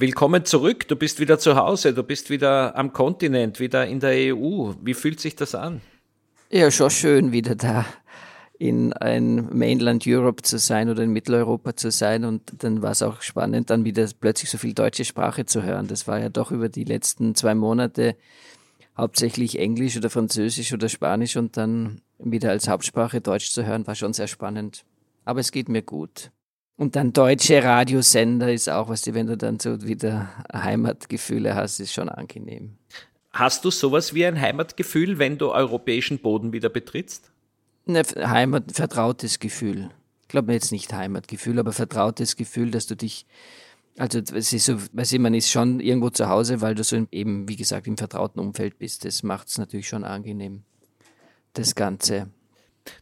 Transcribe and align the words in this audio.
Willkommen 0.00 0.44
zurück. 0.44 0.86
Du 0.86 0.94
bist 0.94 1.18
wieder 1.18 1.40
zu 1.40 1.56
Hause, 1.56 1.92
du 1.92 2.04
bist 2.04 2.30
wieder 2.30 2.76
am 2.76 2.92
Kontinent, 2.92 3.58
wieder 3.58 3.84
in 3.84 3.98
der 3.98 4.32
EU. 4.32 4.74
Wie 4.80 4.94
fühlt 4.94 5.18
sich 5.18 5.34
das 5.34 5.56
an? 5.56 5.80
Ja, 6.50 6.70
schon 6.70 6.90
schön, 6.90 7.32
wieder 7.32 7.56
da 7.56 7.84
in 8.60 8.92
ein 8.92 9.48
Mainland 9.52 10.04
Europe 10.06 10.44
zu 10.44 10.58
sein 10.58 10.88
oder 10.88 11.02
in 11.02 11.10
Mitteleuropa 11.10 11.74
zu 11.74 11.90
sein. 11.90 12.24
Und 12.24 12.62
dann 12.62 12.80
war 12.80 12.92
es 12.92 13.02
auch 13.02 13.22
spannend, 13.22 13.70
dann 13.70 13.84
wieder 13.84 14.08
plötzlich 14.20 14.50
so 14.50 14.58
viel 14.58 14.72
deutsche 14.72 15.04
Sprache 15.04 15.46
zu 15.46 15.64
hören. 15.64 15.88
Das 15.88 16.06
war 16.06 16.20
ja 16.20 16.28
doch 16.28 16.52
über 16.52 16.68
die 16.68 16.84
letzten 16.84 17.34
zwei 17.34 17.56
Monate 17.56 18.14
hauptsächlich 18.96 19.58
Englisch 19.58 19.96
oder 19.96 20.10
Französisch 20.10 20.72
oder 20.72 20.88
Spanisch 20.88 21.36
und 21.36 21.56
dann 21.56 22.02
wieder 22.20 22.50
als 22.50 22.68
Hauptsprache 22.68 23.20
Deutsch 23.20 23.50
zu 23.50 23.66
hören, 23.66 23.84
war 23.88 23.96
schon 23.96 24.12
sehr 24.12 24.28
spannend. 24.28 24.84
Aber 25.24 25.40
es 25.40 25.50
geht 25.50 25.68
mir 25.68 25.82
gut. 25.82 26.30
Und 26.78 26.94
dann 26.94 27.12
deutsche 27.12 27.62
Radiosender 27.62 28.52
ist 28.52 28.70
auch 28.70 28.88
was, 28.88 29.04
wenn 29.12 29.26
du 29.26 29.36
dann 29.36 29.58
so 29.58 29.82
wieder 29.82 30.28
Heimatgefühle 30.54 31.56
hast, 31.56 31.80
ist 31.80 31.92
schon 31.92 32.08
angenehm. 32.08 32.78
Hast 33.32 33.64
du 33.64 33.72
sowas 33.72 34.14
wie 34.14 34.24
ein 34.24 34.40
Heimatgefühl, 34.40 35.18
wenn 35.18 35.38
du 35.38 35.50
europäischen 35.50 36.20
Boden 36.20 36.52
wieder 36.52 36.68
betrittst? 36.68 37.32
Ne, 37.84 38.02
Heimat, 38.02 38.70
vertrautes 38.72 39.40
Gefühl. 39.40 39.90
Ich 40.22 40.28
glaube 40.28 40.52
jetzt 40.52 40.70
nicht 40.70 40.92
Heimatgefühl, 40.92 41.58
aber 41.58 41.72
vertrautes 41.72 42.36
Gefühl, 42.36 42.70
dass 42.70 42.86
du 42.86 42.94
dich, 42.94 43.26
also 43.96 44.20
es 44.20 44.52
ist 44.52 44.66
so, 44.66 44.76
weiß 44.92 45.12
ich, 45.12 45.18
man 45.18 45.34
ist 45.34 45.50
schon 45.50 45.80
irgendwo 45.80 46.10
zu 46.10 46.28
Hause, 46.28 46.60
weil 46.60 46.76
du 46.76 46.84
so 46.84 47.08
eben, 47.10 47.48
wie 47.48 47.56
gesagt, 47.56 47.88
im 47.88 47.96
vertrauten 47.96 48.38
Umfeld 48.38 48.78
bist. 48.78 49.04
Das 49.04 49.24
macht 49.24 49.48
es 49.48 49.58
natürlich 49.58 49.88
schon 49.88 50.04
angenehm, 50.04 50.62
das 51.54 51.74
Ganze. 51.74 52.28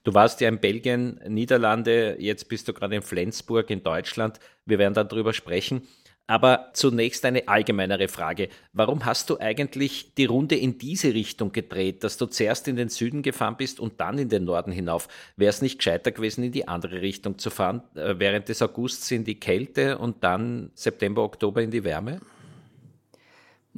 Du 0.04 0.14
warst 0.14 0.40
ja 0.40 0.48
in 0.48 0.58
Belgien, 0.58 1.20
Niederlande, 1.28 2.16
jetzt 2.18 2.48
bist 2.48 2.68
du 2.68 2.72
gerade 2.72 2.96
in 2.96 3.02
Flensburg 3.02 3.70
in 3.70 3.82
Deutschland. 3.82 4.38
Wir 4.64 4.78
werden 4.78 4.94
darüber 4.94 5.32
sprechen. 5.32 5.82
Aber 6.28 6.70
zunächst 6.72 7.24
eine 7.24 7.46
allgemeinere 7.46 8.08
Frage. 8.08 8.48
Warum 8.72 9.04
hast 9.04 9.30
du 9.30 9.38
eigentlich 9.38 10.12
die 10.14 10.24
Runde 10.24 10.56
in 10.56 10.76
diese 10.76 11.14
Richtung 11.14 11.52
gedreht, 11.52 12.02
dass 12.02 12.16
du 12.16 12.26
zuerst 12.26 12.66
in 12.66 12.74
den 12.74 12.88
Süden 12.88 13.22
gefahren 13.22 13.56
bist 13.56 13.78
und 13.78 14.00
dann 14.00 14.18
in 14.18 14.28
den 14.28 14.44
Norden 14.44 14.72
hinauf? 14.72 15.06
Wäre 15.36 15.50
es 15.50 15.62
nicht 15.62 15.78
gescheiter 15.78 16.10
gewesen, 16.10 16.42
in 16.42 16.50
die 16.50 16.66
andere 16.66 17.00
Richtung 17.00 17.38
zu 17.38 17.50
fahren, 17.50 17.82
äh, 17.94 18.16
während 18.18 18.48
des 18.48 18.60
Augusts 18.60 19.08
in 19.12 19.22
die 19.22 19.38
Kälte 19.38 19.98
und 19.98 20.24
dann 20.24 20.72
September, 20.74 21.22
Oktober 21.22 21.62
in 21.62 21.70
die 21.70 21.84
Wärme? 21.84 22.20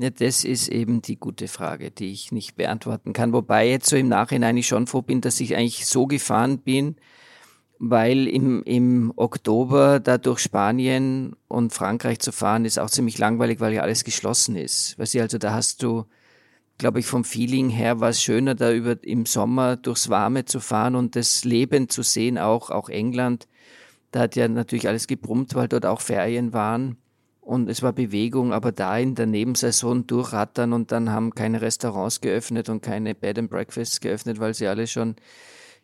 Ja, 0.01 0.11
das 0.11 0.45
ist 0.45 0.69
eben 0.69 1.03
die 1.03 1.17
gute 1.17 1.49
Frage, 1.49 1.91
die 1.91 2.13
ich 2.13 2.31
nicht 2.31 2.55
beantworten 2.55 3.13
kann. 3.13 3.33
Wobei 3.33 3.69
jetzt 3.69 3.91
so 3.91 3.97
im 3.97 4.07
Nachhinein 4.07 4.57
ich 4.57 4.69
schon 4.69 4.87
froh 4.87 5.03
bin, 5.03 5.21
dass 5.21 5.41
ich 5.41 5.57
eigentlich 5.57 5.87
so 5.87 6.07
gefahren 6.07 6.59
bin, 6.59 6.95
weil 7.81 8.29
im, 8.29 8.63
im 8.63 9.13
Oktober 9.17 9.99
da 9.99 10.17
durch 10.17 10.39
Spanien 10.39 11.35
und 11.49 11.73
Frankreich 11.73 12.21
zu 12.21 12.31
fahren 12.31 12.65
ist 12.65 12.79
auch 12.79 12.91
ziemlich 12.91 13.19
langweilig, 13.19 13.59
weil 13.59 13.73
ja 13.75 13.83
alles 13.83 14.05
geschlossen 14.05 14.55
ist. 14.55 14.97
Weißt 15.01 15.15
du, 15.15 15.21
also 15.21 15.39
da 15.39 15.53
hast 15.53 15.83
du, 15.83 16.05
glaube 16.79 17.01
ich, 17.01 17.07
vom 17.07 17.25
Feeling 17.25 17.69
her 17.69 17.99
war 17.99 18.11
es 18.11 18.23
schöner, 18.23 18.55
da 18.55 18.73
über 18.73 19.03
im 19.03 19.27
Sommer 19.27 19.77
durchs 19.77 20.09
Warme 20.09 20.45
zu 20.45 20.61
fahren 20.61 20.95
und 20.95 21.17
das 21.17 21.45
Leben 21.45 21.89
zu 21.89 22.03
sehen, 22.05 22.39
auch, 22.39 22.71
auch 22.71 22.89
England. 22.89 23.49
Da 24.13 24.21
hat 24.21 24.37
ja 24.37 24.47
natürlich 24.47 24.87
alles 24.87 25.09
gebrummt, 25.09 25.57
weil 25.57 25.67
dort 25.67 25.87
auch 25.87 26.01
Ferien 26.01 26.53
waren 26.53 26.99
und 27.49 27.71
es 27.71 27.83
war 27.83 27.95
Bewegung, 27.95 28.53
aber 28.53 28.73
da 28.73 28.99
in 28.99 29.15
der 29.15 29.25
Nebensaison 29.25 30.07
durchrattern 30.07 30.75
und 30.75 30.93
dann 30.93 31.11
haben 31.11 31.35
keine 31.35 31.63
Restaurants 31.63 32.21
geöffnet 32.21 32.69
und 32.69 32.83
keine 32.83 33.15
Bed 33.15 33.39
and 33.39 33.51
Breakfasts 33.51 34.01
geöffnet, 34.01 34.39
weil 34.39 34.53
sie 34.53 34.67
alle 34.67 34.87
schon 34.87 35.17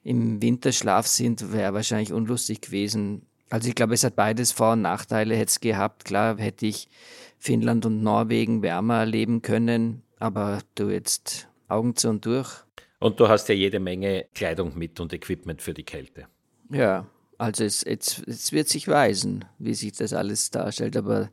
im 0.03 0.43
Winterschlaf 0.43 1.07
sind, 1.07 1.55
wäre 1.55 1.73
wahrscheinlich 1.73 2.13
unlustig 2.13 2.61
gewesen. 2.61 3.23
Also 3.49 3.71
ich 3.71 3.75
glaube, 3.75 3.95
es 3.95 4.05
hat 4.05 4.15
beides 4.15 4.53
Vor- 4.53 4.75
und 4.75 4.83
Nachteile 4.83 5.37
hätte 5.37 5.49
es 5.49 5.61
gehabt. 5.61 6.05
Klar 6.05 6.37
hätte 6.37 6.67
ich 6.67 6.87
Finnland 7.39 7.87
und 7.87 8.03
Norwegen 8.03 8.61
wärmer 8.61 8.99
erleben 8.99 9.41
können, 9.41 10.03
aber 10.19 10.61
du 10.75 10.91
jetzt 10.91 11.49
Augen 11.69 11.97
zu 11.97 12.11
und 12.11 12.27
durch. 12.27 12.51
Und 12.99 13.19
du 13.19 13.29
hast 13.29 13.49
ja 13.49 13.55
jede 13.55 13.81
Menge 13.81 14.27
Kleidung 14.35 14.77
mit 14.77 15.01
und 15.01 15.15
Equipment 15.15 15.63
für 15.63 15.73
die 15.73 15.85
Kälte. 15.85 16.27
Ja, 16.69 17.07
also 17.39 17.65
es, 17.65 17.83
es, 17.83 18.23
es 18.27 18.53
wird 18.53 18.69
sich 18.69 18.87
weisen, 18.87 19.47
wie 19.59 19.73
sich 19.73 19.93
das 19.93 20.13
alles 20.13 20.51
darstellt, 20.51 20.95
aber 20.99 21.31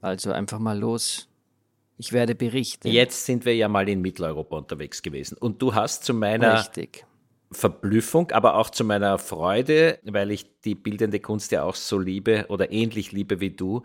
also 0.00 0.32
einfach 0.32 0.58
mal 0.58 0.78
los. 0.78 1.28
Ich 1.98 2.12
werde 2.12 2.34
berichten. 2.34 2.88
Jetzt 2.88 3.26
sind 3.26 3.44
wir 3.44 3.54
ja 3.54 3.68
mal 3.68 3.88
in 3.88 4.00
Mitteleuropa 4.00 4.56
unterwegs 4.56 5.02
gewesen. 5.02 5.36
Und 5.38 5.62
du 5.62 5.74
hast 5.74 6.04
zu 6.04 6.14
meiner 6.14 6.58
Richtig. 6.58 7.04
Verblüffung, 7.52 8.30
aber 8.30 8.56
auch 8.56 8.70
zu 8.70 8.84
meiner 8.84 9.18
Freude, 9.18 9.98
weil 10.04 10.30
ich 10.30 10.60
die 10.62 10.74
bildende 10.74 11.20
Kunst 11.20 11.52
ja 11.52 11.62
auch 11.62 11.74
so 11.74 11.98
liebe 11.98 12.46
oder 12.48 12.72
ähnlich 12.72 13.12
liebe 13.12 13.40
wie 13.40 13.50
du, 13.50 13.82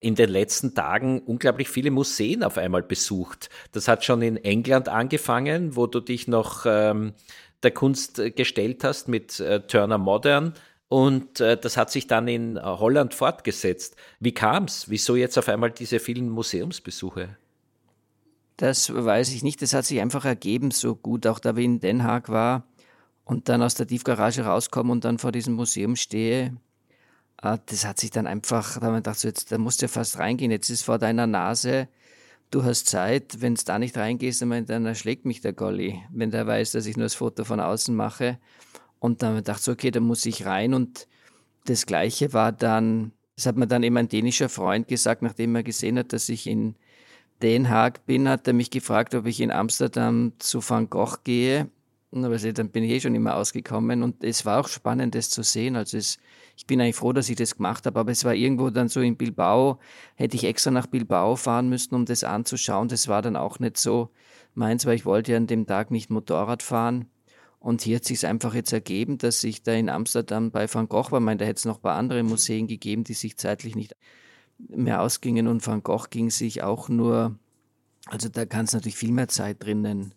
in 0.00 0.14
den 0.14 0.28
letzten 0.28 0.74
Tagen 0.74 1.20
unglaublich 1.20 1.68
viele 1.68 1.90
Museen 1.90 2.42
auf 2.42 2.58
einmal 2.58 2.82
besucht. 2.82 3.48
Das 3.72 3.88
hat 3.88 4.04
schon 4.04 4.20
in 4.20 4.36
England 4.36 4.88
angefangen, 4.88 5.76
wo 5.76 5.86
du 5.86 6.00
dich 6.00 6.28
noch 6.28 6.66
ähm, 6.66 7.14
der 7.62 7.70
Kunst 7.70 8.20
gestellt 8.36 8.84
hast 8.84 9.08
mit 9.08 9.40
äh, 9.40 9.60
Turner 9.60 9.96
Modern 9.96 10.52
und 10.94 11.40
äh, 11.40 11.56
das 11.56 11.76
hat 11.76 11.90
sich 11.90 12.06
dann 12.06 12.28
in 12.28 12.56
äh, 12.56 12.60
Holland 12.60 13.14
fortgesetzt. 13.14 13.96
Wie 14.20 14.30
kam 14.30 14.66
es? 14.66 14.88
Wieso 14.88 15.16
jetzt 15.16 15.36
auf 15.36 15.48
einmal 15.48 15.72
diese 15.72 15.98
vielen 15.98 16.28
Museumsbesuche? 16.28 17.36
Das 18.58 18.94
weiß 18.94 19.32
ich 19.32 19.42
nicht. 19.42 19.60
Das 19.60 19.74
hat 19.74 19.86
sich 19.86 20.00
einfach 20.00 20.24
ergeben, 20.24 20.70
so 20.70 20.94
gut, 20.94 21.26
auch 21.26 21.40
da 21.40 21.56
wie 21.56 21.64
in 21.64 21.80
Den 21.80 22.04
Haag 22.04 22.28
war 22.28 22.68
und 23.24 23.48
dann 23.48 23.60
aus 23.60 23.74
der 23.74 23.88
Tiefgarage 23.88 24.44
rauskomme 24.44 24.92
und 24.92 25.04
dann 25.04 25.18
vor 25.18 25.32
diesem 25.32 25.54
Museum 25.54 25.96
stehe. 25.96 26.56
Äh, 27.42 27.58
das 27.66 27.84
hat 27.84 27.98
sich 27.98 28.12
dann 28.12 28.28
einfach, 28.28 28.78
da 28.78 28.90
wir 28.90 28.98
gedacht, 28.98 29.18
so 29.18 29.26
jetzt, 29.26 29.50
da 29.50 29.58
musst 29.58 29.82
du 29.82 29.86
ja 29.86 29.88
fast 29.88 30.20
reingehen. 30.20 30.52
Jetzt 30.52 30.70
ist 30.70 30.82
vor 30.82 30.98
deiner 30.98 31.26
Nase, 31.26 31.88
du 32.52 32.62
hast 32.62 32.86
Zeit. 32.86 33.40
Wenn 33.40 33.54
es 33.54 33.64
da 33.64 33.80
nicht 33.80 33.96
reingehst, 33.96 34.42
dann 34.42 34.86
erschlägt 34.86 35.24
mich 35.24 35.40
der 35.40 35.54
Golli, 35.54 36.00
wenn 36.12 36.30
der 36.30 36.46
weiß, 36.46 36.70
dass 36.70 36.86
ich 36.86 36.96
nur 36.96 37.06
das 37.06 37.16
Foto 37.16 37.42
von 37.42 37.58
außen 37.58 37.96
mache. 37.96 38.38
Und 39.04 39.20
dann 39.20 39.44
dachte 39.44 39.60
ich, 39.60 39.68
okay, 39.68 39.90
da 39.90 40.00
muss 40.00 40.24
ich 40.24 40.46
rein. 40.46 40.72
Und 40.72 41.08
das 41.66 41.84
Gleiche 41.84 42.32
war 42.32 42.52
dann, 42.52 43.12
das 43.36 43.44
hat 43.44 43.54
mir 43.54 43.66
dann 43.66 43.82
eben 43.82 43.98
ein 43.98 44.08
dänischer 44.08 44.48
Freund 44.48 44.88
gesagt, 44.88 45.20
nachdem 45.20 45.54
er 45.56 45.62
gesehen 45.62 45.98
hat, 45.98 46.14
dass 46.14 46.30
ich 46.30 46.46
in 46.46 46.74
Den 47.42 47.68
Haag 47.68 48.06
bin, 48.06 48.26
hat 48.30 48.46
er 48.48 48.54
mich 48.54 48.70
gefragt, 48.70 49.14
ob 49.14 49.26
ich 49.26 49.42
in 49.42 49.50
Amsterdam 49.50 50.32
zu 50.38 50.66
Van 50.66 50.88
Gogh 50.88 51.18
gehe. 51.22 51.68
Aber 52.12 52.38
dann 52.38 52.70
bin 52.70 52.82
ich 52.82 52.92
eh 52.92 53.00
schon 53.00 53.14
immer 53.14 53.36
ausgekommen. 53.36 54.02
Und 54.02 54.24
es 54.24 54.46
war 54.46 54.58
auch 54.58 54.68
spannend, 54.68 55.14
das 55.14 55.28
zu 55.28 55.42
sehen. 55.42 55.76
Also 55.76 55.98
es, 55.98 56.16
ich 56.56 56.66
bin 56.66 56.80
eigentlich 56.80 56.96
froh, 56.96 57.12
dass 57.12 57.28
ich 57.28 57.36
das 57.36 57.56
gemacht 57.56 57.84
habe. 57.84 58.00
Aber 58.00 58.10
es 58.10 58.24
war 58.24 58.34
irgendwo 58.34 58.70
dann 58.70 58.88
so 58.88 59.02
in 59.02 59.18
Bilbao, 59.18 59.80
hätte 60.14 60.36
ich 60.36 60.44
extra 60.44 60.70
nach 60.70 60.86
Bilbao 60.86 61.36
fahren 61.36 61.68
müssen, 61.68 61.94
um 61.94 62.06
das 62.06 62.24
anzuschauen. 62.24 62.88
Das 62.88 63.06
war 63.08 63.20
dann 63.20 63.36
auch 63.36 63.58
nicht 63.58 63.76
so 63.76 64.08
meins, 64.54 64.86
weil 64.86 64.94
ich 64.94 65.04
wollte 65.04 65.32
ja 65.32 65.36
an 65.36 65.46
dem 65.46 65.66
Tag 65.66 65.90
nicht 65.90 66.08
Motorrad 66.08 66.62
fahren. 66.62 67.10
Und 67.64 67.80
hier 67.80 67.96
hat 67.96 68.04
sich 68.04 68.26
einfach 68.26 68.52
jetzt 68.52 68.74
ergeben, 68.74 69.16
dass 69.16 69.42
ich 69.42 69.62
da 69.62 69.72
in 69.72 69.88
Amsterdam 69.88 70.50
bei 70.50 70.72
Van 70.72 70.86
Gogh 70.86 71.10
war. 71.10 71.18
Ich 71.18 71.24
meine, 71.24 71.38
da 71.38 71.46
hätte 71.46 71.60
es 71.60 71.64
noch 71.64 71.76
ein 71.76 71.80
paar 71.80 71.96
andere 71.96 72.22
Museen 72.22 72.66
gegeben, 72.66 73.04
die 73.04 73.14
sich 73.14 73.38
zeitlich 73.38 73.74
nicht 73.74 73.96
mehr 74.58 75.00
ausgingen. 75.00 75.48
Und 75.48 75.66
Van 75.66 75.82
Gogh 75.82 76.08
ging 76.10 76.28
sich 76.28 76.62
auch 76.62 76.90
nur, 76.90 77.38
also 78.04 78.28
da 78.28 78.44
kann 78.44 78.66
es 78.66 78.74
natürlich 78.74 78.98
viel 78.98 79.12
mehr 79.12 79.28
Zeit 79.28 79.64
drinnen 79.64 80.12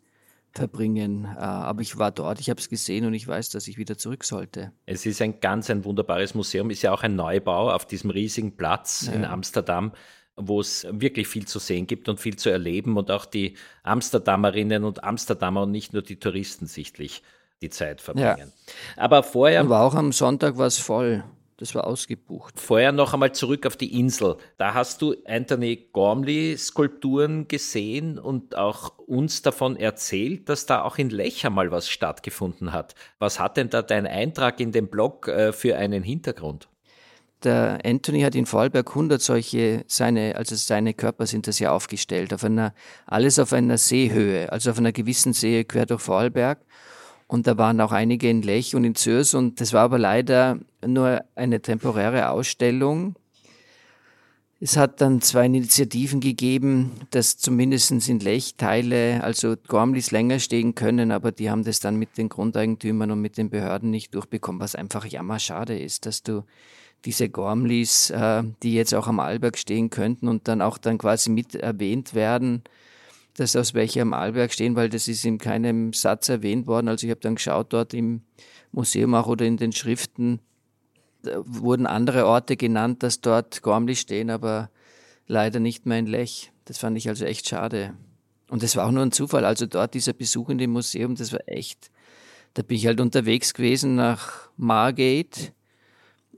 verbringen. 0.52 1.24
Äh, 1.24 1.40
aber 1.40 1.82
ich 1.82 1.98
war 1.98 2.12
dort, 2.12 2.42
ich 2.42 2.50
habe 2.50 2.60
es 2.60 2.68
gesehen 2.68 3.06
und 3.06 3.14
ich 3.14 3.26
weiß, 3.26 3.50
dass 3.52 3.70
ich 3.70 3.78
wieder 3.78 3.98
zurück 3.98 4.26
sollte. 4.26 4.74
Es 4.86 5.06
ist 5.06 5.22
ein 5.22 5.40
ganz 5.40 5.70
ein 5.70 5.86
wunderbares 5.86 6.36
Museum, 6.36 6.70
ist 6.70 6.82
ja 6.82 6.92
auch 6.92 7.04
ein 7.04 7.16
Neubau 7.16 7.72
auf 7.72 7.86
diesem 7.86 8.10
riesigen 8.10 8.58
Platz 8.58 9.06
ja. 9.08 9.14
in 9.14 9.24
Amsterdam. 9.24 9.94
wo 10.40 10.60
es 10.60 10.86
wirklich 10.92 11.28
viel 11.28 11.48
zu 11.48 11.58
sehen 11.58 11.88
gibt 11.88 12.10
und 12.10 12.20
viel 12.20 12.36
zu 12.36 12.50
erleben 12.50 12.96
und 12.98 13.10
auch 13.10 13.26
die 13.26 13.56
Amsterdamerinnen 13.82 14.84
und 14.84 15.04
Amsterdamer 15.04 15.64
und 15.64 15.72
nicht 15.72 15.94
nur 15.94 16.04
die 16.04 16.20
Touristen 16.20 16.68
sichtlich 16.68 17.24
die 17.62 17.70
Zeit 17.70 18.02
verbringen. 18.02 18.54
Ja. 18.98 19.04
Aber 19.04 19.24
vorher. 19.24 19.62
Aber 19.62 19.82
auch 19.82 19.96
am 19.96 20.12
Sonntag 20.12 20.58
war 20.58 20.68
es 20.68 20.78
voll. 20.78 21.24
Das 21.58 21.74
war 21.74 21.88
ausgebucht. 21.88 22.60
Vorher 22.60 22.92
noch 22.92 23.14
einmal 23.14 23.32
zurück 23.32 23.66
auf 23.66 23.76
die 23.76 24.00
Insel. 24.00 24.38
Da 24.60 24.76
hast 24.76 25.02
du 25.02 25.16
Anthony 25.26 25.90
Gormley-Skulpturen 25.92 27.48
gesehen 27.48 28.20
und 28.20 28.56
auch 28.56 29.00
uns 29.00 29.42
davon 29.42 29.76
erzählt, 29.76 30.50
dass 30.50 30.68
da 30.68 30.84
auch 30.84 31.00
in 31.00 31.10
Lech 31.10 31.50
mal 31.50 31.72
was 31.72 31.90
stattgefunden 31.90 32.74
hat. 32.74 32.94
Was 33.18 33.40
hat 33.40 33.58
denn 33.58 33.72
da 33.72 33.82
dein 33.82 34.06
Eintrag 34.06 34.60
in 34.60 34.72
dem 34.72 34.88
Blog 34.88 35.28
äh, 35.30 35.52
für 35.52 35.78
einen 35.78 36.04
Hintergrund? 36.04 36.70
Der 37.44 37.80
Anthony 37.84 38.22
hat 38.22 38.36
in 38.36 38.46
Vorarlberg 38.46 38.90
100 38.90 39.20
solche, 39.20 39.84
seine, 39.88 40.36
also 40.36 40.56
seine 40.56 40.94
Körper 40.94 41.26
sind 41.26 41.48
das 41.48 41.58
ja 41.58 41.72
aufgestellt, 41.72 42.34
auf 42.34 42.44
einer, 42.44 42.74
alles 43.08 43.40
auf 43.40 43.54
einer 43.54 43.78
Seehöhe, 43.78 44.52
also 44.52 44.72
auf 44.72 44.78
einer 44.78 44.92
gewissen 44.92 45.34
See 45.34 45.64
quer 45.64 45.88
durch 45.88 46.02
Vorarlberg. 46.02 46.60
Und 47.28 47.46
da 47.46 47.58
waren 47.58 47.82
auch 47.82 47.92
einige 47.92 48.30
in 48.30 48.42
Lech 48.42 48.74
und 48.74 48.86
in 48.86 48.96
Zürs 48.96 49.34
und 49.34 49.60
das 49.60 49.74
war 49.74 49.82
aber 49.82 50.00
leider 50.00 50.60
nur 50.86 51.24
eine 51.36 51.62
temporäre 51.62 52.30
Ausstellung. 52.30 53.16
Es 54.60 54.76
hat 54.76 55.02
dann 55.02 55.22
zwei 55.22 55.46
Initiativen 55.46 56.20
gegeben, 56.20 56.94
dass 57.12 57.38
zumindest 57.38 57.92
in 57.92 58.20
Lech 58.20 58.56
Teile, 58.56 59.24
also 59.24 59.56
Gormlis 59.68 60.10
länger 60.10 60.40
stehen 60.40 60.74
können, 60.74 61.12
aber 61.12 61.32
die 61.32 61.52
haben 61.52 61.64
das 61.64 61.80
dann 61.80 61.98
mit 61.98 62.18
den 62.18 62.30
Grundeigentümern 62.30 63.12
und 63.12 63.22
mit 63.22 63.38
den 63.38 63.52
Behörden 63.52 63.92
nicht 63.92 64.16
durchbekommen, 64.16 64.60
was 64.60 64.74
einfach 64.74 65.06
jammerschade 65.06 65.78
ist, 65.78 66.08
dass 66.08 66.24
du 66.24 66.44
diese 67.06 67.30
Gormlis, 67.30 68.10
äh, 68.10 68.44
die 68.64 68.74
jetzt 68.74 68.96
auch 68.96 69.08
am 69.08 69.20
Alberg 69.20 69.60
stehen 69.60 69.92
könnten 69.92 70.28
und 70.28 70.48
dann 70.48 70.62
auch 70.62 70.80
dann 70.80 70.98
quasi 70.98 71.30
mit 71.30 71.54
erwähnt 71.54 72.16
werden, 72.16 72.64
dass 73.38 73.56
aus 73.56 73.76
welchem 73.76 74.14
Arlberg 74.14 74.52
stehen, 74.52 74.76
weil 74.76 74.90
das 74.90 75.08
ist 75.08 75.24
in 75.24 75.38
keinem 75.38 75.94
Satz 75.94 76.28
erwähnt 76.28 76.66
worden. 76.66 76.88
Also 76.88 77.06
ich 77.06 77.12
habe 77.12 77.22
dann 77.22 77.36
geschaut 77.36 77.72
dort 77.72 77.94
im 77.94 78.22
Museum 78.72 79.14
auch 79.14 79.28
oder 79.28 79.46
in 79.46 79.58
den 79.58 79.72
Schriften, 79.72 80.40
da 81.22 81.42
wurden 81.46 81.86
andere 81.86 82.26
Orte 82.26 82.58
genannt, 82.58 83.04
dass 83.04 83.22
dort 83.22 83.62
Gormli 83.62 83.96
stehen, 83.96 84.30
aber 84.30 84.70
leider 85.28 85.60
nicht 85.60 85.86
mehr 85.86 86.00
in 86.00 86.08
Lech. 86.08 86.52
Das 86.66 86.80
fand 86.80 86.98
ich 86.98 87.10
also 87.10 87.26
echt 87.26 87.48
schade. 87.48 87.94
Und 88.50 88.64
das 88.64 88.76
war 88.76 88.88
auch 88.88 88.92
nur 88.92 89.04
ein 89.04 89.12
Zufall. 89.12 89.46
Also 89.46 89.68
dort 89.68 89.94
dieser 89.94 90.14
Besuch 90.14 90.50
in 90.50 90.58
dem 90.58 90.72
Museum, 90.72 91.16
das 91.16 91.32
war 91.32 91.42
echt, 91.46 91.92
da 92.56 92.64
bin 92.64 92.78
ich 92.78 92.88
halt 92.88 93.00
unterwegs 93.00 93.54
gewesen 93.54 93.96
nach 93.96 94.50
Margate 94.58 95.54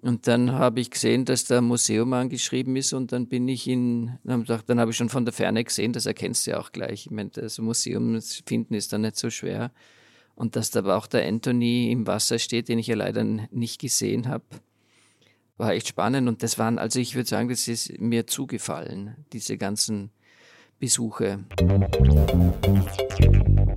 und 0.01 0.28
dann 0.28 0.54
habe 0.54 0.80
ich 0.80 0.92
gesehen, 0.92 1.25
dass 1.25 1.44
da 1.46 1.57
ein 1.57 1.66
Museum 1.66 2.13
angeschrieben 2.13 2.75
ist 2.75 2.94
und 2.94 3.12
dann 3.12 3.28
bin 3.28 3.48
ich 3.48 3.68
in, 3.68 4.18
dann 4.24 4.80
habe 4.80 4.92
ich 4.92 4.98
schon 4.98 5.10
von 5.10 5.25
der 5.25 5.34
Ferne 5.34 5.63
gesehen, 5.63 5.92
das 5.92 6.06
erkennst 6.06 6.48
du 6.48 6.51
ja 6.51 6.60
auch 6.60 6.72
gleich. 6.72 7.07
Ich 7.07 7.12
meine, 7.12 7.30
das 7.31 7.60
Museum 7.60 8.19
finden 8.46 8.75
ist 8.75 8.94
da 8.94 8.98
nicht 8.98 9.18
so 9.18 9.30
schwer. 9.30 9.72
Und 10.36 10.56
dass 10.56 10.72
da 10.72 10.80
aber 10.80 10.96
auch 10.96 11.07
der 11.07 11.28
Anthony 11.28 11.92
im 11.92 12.07
Wasser 12.07 12.40
steht, 12.40 12.69
den 12.69 12.80
ich 12.80 12.88
ja 12.88 12.96
leider 12.96 13.25
nicht 13.25 13.81
gesehen 13.81 14.30
habe, 14.30 14.46
war 15.57 15.74
echt 15.74 15.90
spannend. 15.90 16.30
Und 16.30 16.44
das 16.44 16.57
waren, 16.57 16.80
also 16.80 16.98
ich 17.00 17.16
würde 17.16 17.28
sagen, 17.28 17.50
das 17.50 17.68
ist 17.68 18.00
mir 18.00 18.25
zugefallen, 18.25 19.16
diese 19.34 19.57
ganzen 19.57 20.12
Besuche. 20.80 21.40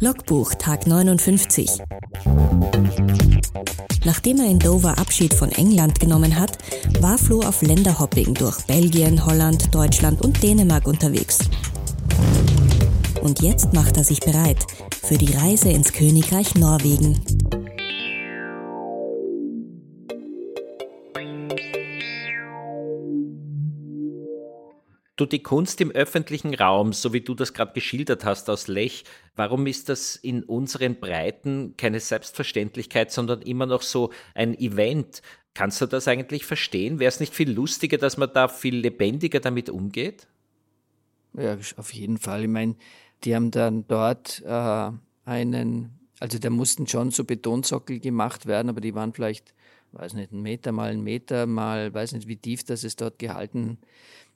Logbuch 0.00 0.54
Tag 0.54 0.86
59. 0.86 1.70
Nachdem 4.04 4.40
er 4.40 4.46
in 4.46 4.58
Dover 4.58 4.98
Abschied 4.98 5.34
von 5.34 5.50
England 5.52 6.00
genommen 6.00 6.38
hat, 6.38 6.58
war 7.00 7.18
Flo 7.18 7.40
auf 7.40 7.62
Länderhopping 7.62 8.34
durch 8.34 8.60
Belgien, 8.66 9.24
Holland, 9.24 9.74
Deutschland 9.74 10.22
und 10.22 10.42
Dänemark 10.42 10.86
unterwegs. 10.86 11.38
Und 13.22 13.42
jetzt 13.42 13.72
macht 13.72 13.96
er 13.96 14.04
sich 14.04 14.20
bereit 14.20 14.66
für 15.02 15.18
die 15.18 15.32
Reise 15.32 15.70
ins 15.70 15.92
Königreich 15.92 16.54
Norwegen. 16.54 17.20
Du, 25.16 25.26
die 25.26 25.42
Kunst 25.42 25.80
im 25.82 25.90
öffentlichen 25.90 26.54
Raum, 26.54 26.94
so 26.94 27.12
wie 27.12 27.20
du 27.20 27.34
das 27.34 27.52
gerade 27.52 27.74
geschildert 27.74 28.24
hast 28.24 28.48
aus 28.48 28.66
Lech, 28.66 29.04
warum 29.36 29.66
ist 29.66 29.90
das 29.90 30.16
in 30.16 30.42
unseren 30.42 30.98
Breiten 30.98 31.74
keine 31.76 32.00
Selbstverständlichkeit, 32.00 33.12
sondern 33.12 33.42
immer 33.42 33.66
noch 33.66 33.82
so 33.82 34.10
ein 34.34 34.58
Event? 34.58 35.20
Kannst 35.54 35.82
du 35.82 35.86
das 35.86 36.08
eigentlich 36.08 36.46
verstehen? 36.46 36.98
Wäre 36.98 37.10
es 37.10 37.20
nicht 37.20 37.34
viel 37.34 37.50
lustiger, 37.50 37.98
dass 37.98 38.16
man 38.16 38.32
da 38.32 38.48
viel 38.48 38.76
lebendiger 38.76 39.40
damit 39.40 39.68
umgeht? 39.68 40.28
Ja, 41.34 41.58
auf 41.76 41.92
jeden 41.92 42.16
Fall. 42.16 42.42
Ich 42.44 42.48
meine, 42.48 42.76
die 43.24 43.34
haben 43.34 43.50
dann 43.50 43.86
dort 43.86 44.42
äh, 44.46 44.90
einen, 45.26 46.00
also 46.20 46.38
da 46.38 46.48
mussten 46.48 46.86
schon 46.86 47.10
so 47.10 47.24
Betonsockel 47.24 48.00
gemacht 48.00 48.46
werden, 48.46 48.70
aber 48.70 48.80
die 48.80 48.94
waren 48.94 49.12
vielleicht, 49.12 49.54
weiß 49.92 50.14
nicht, 50.14 50.32
einen 50.32 50.42
Meter 50.42 50.72
mal 50.72 50.90
einen 50.90 51.02
Meter 51.02 51.46
mal, 51.46 51.92
weiß 51.92 52.12
nicht, 52.12 52.28
wie 52.28 52.36
tief 52.36 52.64
das 52.64 52.84
es 52.84 52.96
dort 52.96 53.18
gehalten 53.18 53.78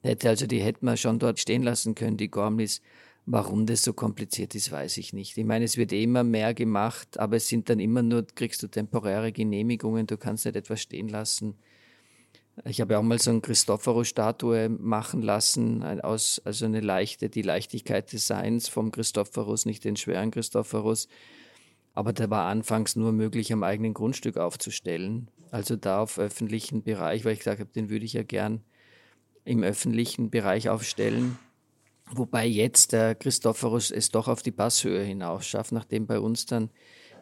hätte. 0.02 0.28
Also 0.28 0.46
die 0.46 0.60
hätten 0.60 0.86
wir 0.86 0.96
schon 0.96 1.18
dort 1.18 1.38
stehen 1.38 1.62
lassen 1.62 1.94
können, 1.94 2.16
die 2.16 2.30
Gormlis. 2.30 2.82
Warum 3.28 3.66
das 3.66 3.82
so 3.82 3.92
kompliziert 3.92 4.54
ist, 4.54 4.70
weiß 4.70 4.98
ich 4.98 5.12
nicht. 5.12 5.36
Ich 5.36 5.44
meine, 5.44 5.64
es 5.64 5.76
wird 5.76 5.92
eh 5.92 6.04
immer 6.04 6.22
mehr 6.22 6.54
gemacht, 6.54 7.18
aber 7.18 7.36
es 7.36 7.48
sind 7.48 7.68
dann 7.68 7.80
immer 7.80 8.02
nur, 8.02 8.24
kriegst 8.24 8.62
du 8.62 8.68
temporäre 8.68 9.32
Genehmigungen, 9.32 10.06
du 10.06 10.16
kannst 10.16 10.44
nicht 10.44 10.54
etwas 10.54 10.80
stehen 10.80 11.08
lassen. 11.08 11.56
Ich 12.64 12.80
habe 12.80 12.96
auch 12.96 13.02
mal 13.02 13.18
so 13.18 13.32
eine 13.32 13.40
Christophorus-Statue 13.40 14.68
machen 14.68 15.22
lassen, 15.22 15.82
aus, 16.02 16.40
also 16.44 16.66
eine 16.66 16.80
leichte, 16.80 17.28
die 17.28 17.42
Leichtigkeit 17.42 18.12
des 18.12 18.28
Seins 18.28 18.68
vom 18.68 18.92
Christophorus, 18.92 19.66
nicht 19.66 19.84
den 19.84 19.96
schweren 19.96 20.30
Christophorus. 20.30 21.08
Aber 21.94 22.12
der 22.12 22.30
war 22.30 22.46
anfangs 22.46 22.94
nur 22.94 23.10
möglich, 23.10 23.52
am 23.52 23.62
eigenen 23.62 23.92
Grundstück 23.92 24.36
aufzustellen. 24.36 25.28
Also 25.50 25.76
da 25.76 26.00
auf 26.00 26.19
öffentlichen 26.19 26.82
Bereich, 26.82 27.25
weil 27.25 27.32
ich 27.32 27.40
gesagt 27.40 27.60
habe, 27.60 27.70
den 27.70 27.88
würde 27.88 28.04
ich 28.04 28.12
ja 28.12 28.22
gern 28.22 28.62
im 29.44 29.62
öffentlichen 29.62 30.31
Bereich 30.31 30.69
aufstellen. 30.69 31.38
Wobei 32.10 32.46
jetzt 32.46 32.93
der 32.93 33.14
Christophorus 33.14 33.90
es 33.90 34.10
doch 34.10 34.28
auf 34.28 34.43
die 34.43 34.52
Passhöhe 34.52 35.02
hinaus 35.02 35.46
schafft, 35.46 35.72
nachdem 35.72 36.06
bei 36.06 36.20
uns 36.20 36.46
dann 36.46 36.70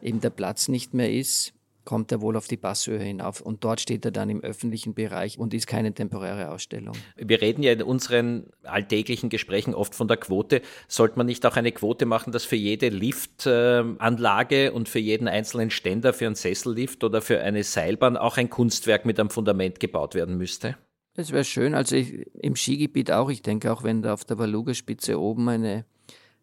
eben 0.02 0.20
der 0.20 0.30
Platz 0.30 0.68
nicht 0.68 0.94
mehr 0.94 1.12
ist, 1.12 1.54
kommt 1.84 2.12
er 2.12 2.20
wohl 2.20 2.36
auf 2.36 2.48
die 2.48 2.56
Passhöhe 2.56 2.98
hinauf 2.98 3.40
und 3.40 3.64
dort 3.64 3.80
steht 3.80 4.04
er 4.04 4.10
dann 4.10 4.30
im 4.30 4.40
öffentlichen 4.40 4.94
Bereich 4.94 5.38
und 5.38 5.54
ist 5.54 5.66
keine 5.66 5.92
temporäre 5.92 6.50
Ausstellung. 6.50 6.94
Wir 7.16 7.40
reden 7.40 7.62
ja 7.62 7.72
in 7.72 7.82
unseren 7.82 8.46
alltäglichen 8.62 9.28
Gesprächen 9.28 9.74
oft 9.74 9.94
von 9.94 10.08
der 10.08 10.16
Quote. 10.16 10.62
Sollte 10.88 11.16
man 11.16 11.26
nicht 11.26 11.44
auch 11.46 11.56
eine 11.56 11.72
Quote 11.72 12.06
machen, 12.06 12.32
dass 12.32 12.44
für 12.44 12.56
jede 12.56 12.88
Liftanlage 12.88 14.72
und 14.72 14.88
für 14.88 14.98
jeden 14.98 15.28
einzelnen 15.28 15.70
Ständer, 15.70 16.12
für 16.12 16.26
einen 16.26 16.34
Sessellift 16.34 17.04
oder 17.04 17.22
für 17.22 17.40
eine 17.40 17.62
Seilbahn 17.64 18.16
auch 18.16 18.36
ein 18.36 18.50
Kunstwerk 18.50 19.04
mit 19.04 19.20
einem 19.20 19.30
Fundament 19.30 19.80
gebaut 19.80 20.14
werden 20.14 20.36
müsste? 20.36 20.76
Das 21.14 21.30
wäre 21.30 21.44
schön. 21.44 21.74
Also 21.74 21.94
ich, 21.96 22.26
im 22.34 22.56
Skigebiet 22.56 23.10
auch. 23.10 23.30
Ich 23.30 23.42
denke 23.42 23.72
auch, 23.72 23.84
wenn 23.84 24.02
da 24.02 24.14
auf 24.14 24.24
der 24.24 24.38
Valuga-Spitze 24.38 25.20
oben 25.20 25.48
eine 25.48 25.84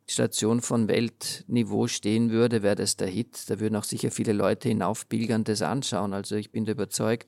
Station 0.07 0.61
von 0.61 0.87
Weltniveau 0.87 1.87
stehen 1.87 2.31
würde, 2.31 2.63
wäre 2.63 2.75
das 2.75 2.97
der 2.97 3.07
Hit. 3.07 3.49
Da 3.49 3.59
würden 3.59 3.75
auch 3.75 3.83
sicher 3.83 4.11
viele 4.11 4.33
Leute 4.33 4.69
hinaufpilgern, 4.69 5.43
das 5.43 5.61
anschauen. 5.61 6.13
Also 6.13 6.35
ich 6.35 6.51
bin 6.51 6.65
überzeugt, 6.65 7.27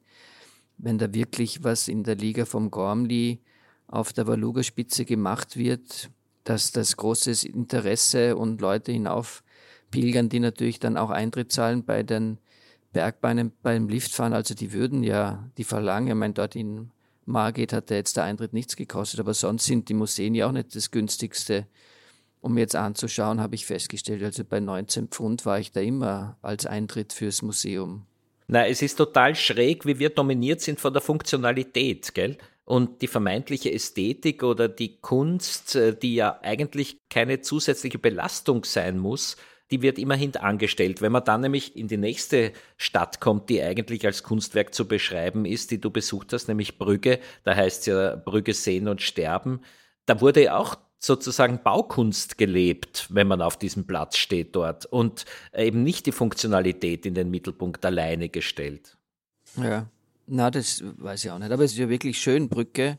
wenn 0.77 0.97
da 0.97 1.13
wirklich 1.13 1.63
was 1.63 1.87
in 1.87 2.03
der 2.03 2.15
Liga 2.15 2.45
vom 2.45 2.71
Gormli 2.71 3.39
auf 3.87 4.11
der 4.11 4.27
Valuga-Spitze 4.27 5.05
gemacht 5.05 5.55
wird, 5.55 6.09
dass 6.43 6.71
das 6.71 6.97
großes 6.97 7.43
Interesse 7.43 8.35
und 8.35 8.59
Leute 8.59 8.91
hinaufpilgern, 8.91 10.29
die 10.29 10.39
natürlich 10.39 10.79
dann 10.79 10.97
auch 10.97 11.09
Eintritt 11.09 11.51
zahlen 11.51 11.85
bei 11.85 12.03
den 12.03 12.37
Bergbeinen 12.91 13.51
beim 13.61 13.87
Liftfahren. 13.87 14.33
Also 14.33 14.55
die 14.55 14.73
würden 14.73 15.03
ja, 15.03 15.49
die 15.57 15.63
verlangen, 15.63 16.09
ich 16.09 16.15
meine, 16.15 16.33
dort 16.33 16.55
in 16.55 16.91
Margit 17.25 17.71
hat 17.71 17.89
ja 17.89 17.97
jetzt 17.97 18.17
der 18.17 18.25
Eintritt 18.25 18.53
nichts 18.53 18.75
gekostet, 18.75 19.19
aber 19.19 19.33
sonst 19.33 19.65
sind 19.65 19.89
die 19.89 19.93
Museen 19.93 20.35
ja 20.35 20.47
auch 20.47 20.51
nicht 20.51 20.75
das 20.75 20.91
günstigste. 20.91 21.67
Um 22.43 22.57
jetzt 22.57 22.75
anzuschauen, 22.75 23.39
habe 23.39 23.55
ich 23.55 23.65
festgestellt, 23.65 24.21
also 24.21 24.43
bei 24.43 24.59
19 24.59 25.07
Pfund 25.07 25.45
war 25.45 25.59
ich 25.59 25.71
da 25.71 25.79
immer 25.79 26.37
als 26.41 26.65
Eintritt 26.65 27.13
fürs 27.13 27.41
Museum. 27.41 28.05
Na, 28.47 28.67
es 28.67 28.81
ist 28.81 28.97
total 28.97 29.33
schräg, 29.33 29.85
wie 29.85 29.97
wir 29.97 30.09
dominiert 30.09 30.59
sind 30.59 30.81
von 30.81 30.91
der 30.91 31.01
Funktionalität, 31.01 32.13
gell? 32.13 32.37
Und 32.65 33.01
die 33.01 33.07
vermeintliche 33.07 33.71
Ästhetik 33.71 34.43
oder 34.43 34.67
die 34.67 34.97
Kunst, 34.99 35.77
äh, 35.77 35.95
die 35.97 36.15
ja 36.15 36.37
eigentlich 36.41 36.97
keine 37.09 37.39
zusätzliche 37.39 37.97
Belastung 37.97 38.65
sein 38.65 38.99
muss, 38.99 39.37
die 39.71 39.81
wird 39.81 39.97
immer 39.97 40.15
hintangestellt. 40.15 41.01
Wenn 41.01 41.13
man 41.13 41.23
dann 41.23 41.39
nämlich 41.39 41.77
in 41.77 41.87
die 41.87 41.95
nächste 41.95 42.51
Stadt 42.75 43.21
kommt, 43.21 43.49
die 43.49 43.61
eigentlich 43.61 44.05
als 44.05 44.21
Kunstwerk 44.21 44.73
zu 44.73 44.85
beschreiben 44.85 45.45
ist, 45.45 45.71
die 45.71 45.79
du 45.79 45.91
besucht 45.91 46.33
hast, 46.33 46.49
nämlich 46.49 46.77
Brügge, 46.77 47.19
da 47.45 47.55
heißt 47.55 47.79
es 47.79 47.85
ja 47.85 48.15
Brügge 48.17 48.53
sehen 48.53 48.89
und 48.89 49.01
sterben, 49.01 49.61
da 50.05 50.19
wurde 50.19 50.43
ja 50.43 50.57
auch 50.57 50.75
sozusagen 51.03 51.59
Baukunst 51.63 52.37
gelebt, 52.37 53.07
wenn 53.09 53.27
man 53.27 53.41
auf 53.41 53.57
diesem 53.57 53.85
Platz 53.85 54.17
steht 54.17 54.55
dort 54.55 54.85
und 54.85 55.25
eben 55.55 55.83
nicht 55.83 56.05
die 56.05 56.11
Funktionalität 56.11 57.05
in 57.05 57.13
den 57.13 57.29
Mittelpunkt 57.29 57.85
alleine 57.85 58.29
gestellt. 58.29 58.97
Ja, 59.57 59.87
na, 60.27 60.49
das 60.49 60.83
weiß 60.97 61.25
ich 61.25 61.31
auch 61.31 61.39
nicht, 61.39 61.51
aber 61.51 61.63
es 61.63 61.73
ist 61.73 61.77
ja 61.77 61.89
wirklich 61.89 62.19
schön, 62.19 62.47
Brücke 62.47 62.97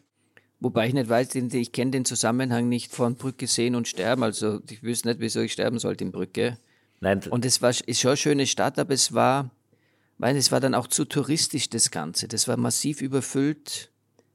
Wobei 0.64 0.88
ich 0.88 0.94
nicht 0.94 1.11
weiß, 1.11 1.34
ich 1.34 1.73
kenne 1.73 1.90
den 1.90 2.06
Zusammenhang 2.06 2.70
nicht 2.70 2.90
von 2.90 3.16
Brücke 3.16 3.46
sehen 3.46 3.75
und 3.75 3.87
sterben. 3.87 4.23
Also 4.23 4.61
ich 4.70 4.82
wüsste 4.82 5.08
nicht, 5.08 5.20
wieso 5.20 5.40
ich 5.40 5.52
sterben 5.52 5.78
sollte 5.78 6.04
in 6.04 6.11
Brücke. 6.11 6.56
Nein. 7.00 7.20
Und 7.28 7.44
es 7.44 7.61
war 7.61 7.68
ist 7.68 8.00
schon 8.00 8.12
eine 8.12 8.16
schöne 8.16 8.46
Stadt, 8.46 8.78
aber 8.78 8.94
es 8.94 9.12
war, 9.12 9.50
weil 10.16 10.37
es 10.37 10.52
war 10.52 10.61
dann 10.61 10.75
auch 10.75 10.87
zu 10.87 11.04
touristisch 11.04 11.68
das 11.68 11.90
Ganze. 11.90 12.28
Das 12.28 12.49
war 12.49 12.56
massiv 12.56 13.02
überfüllt, 13.02 13.90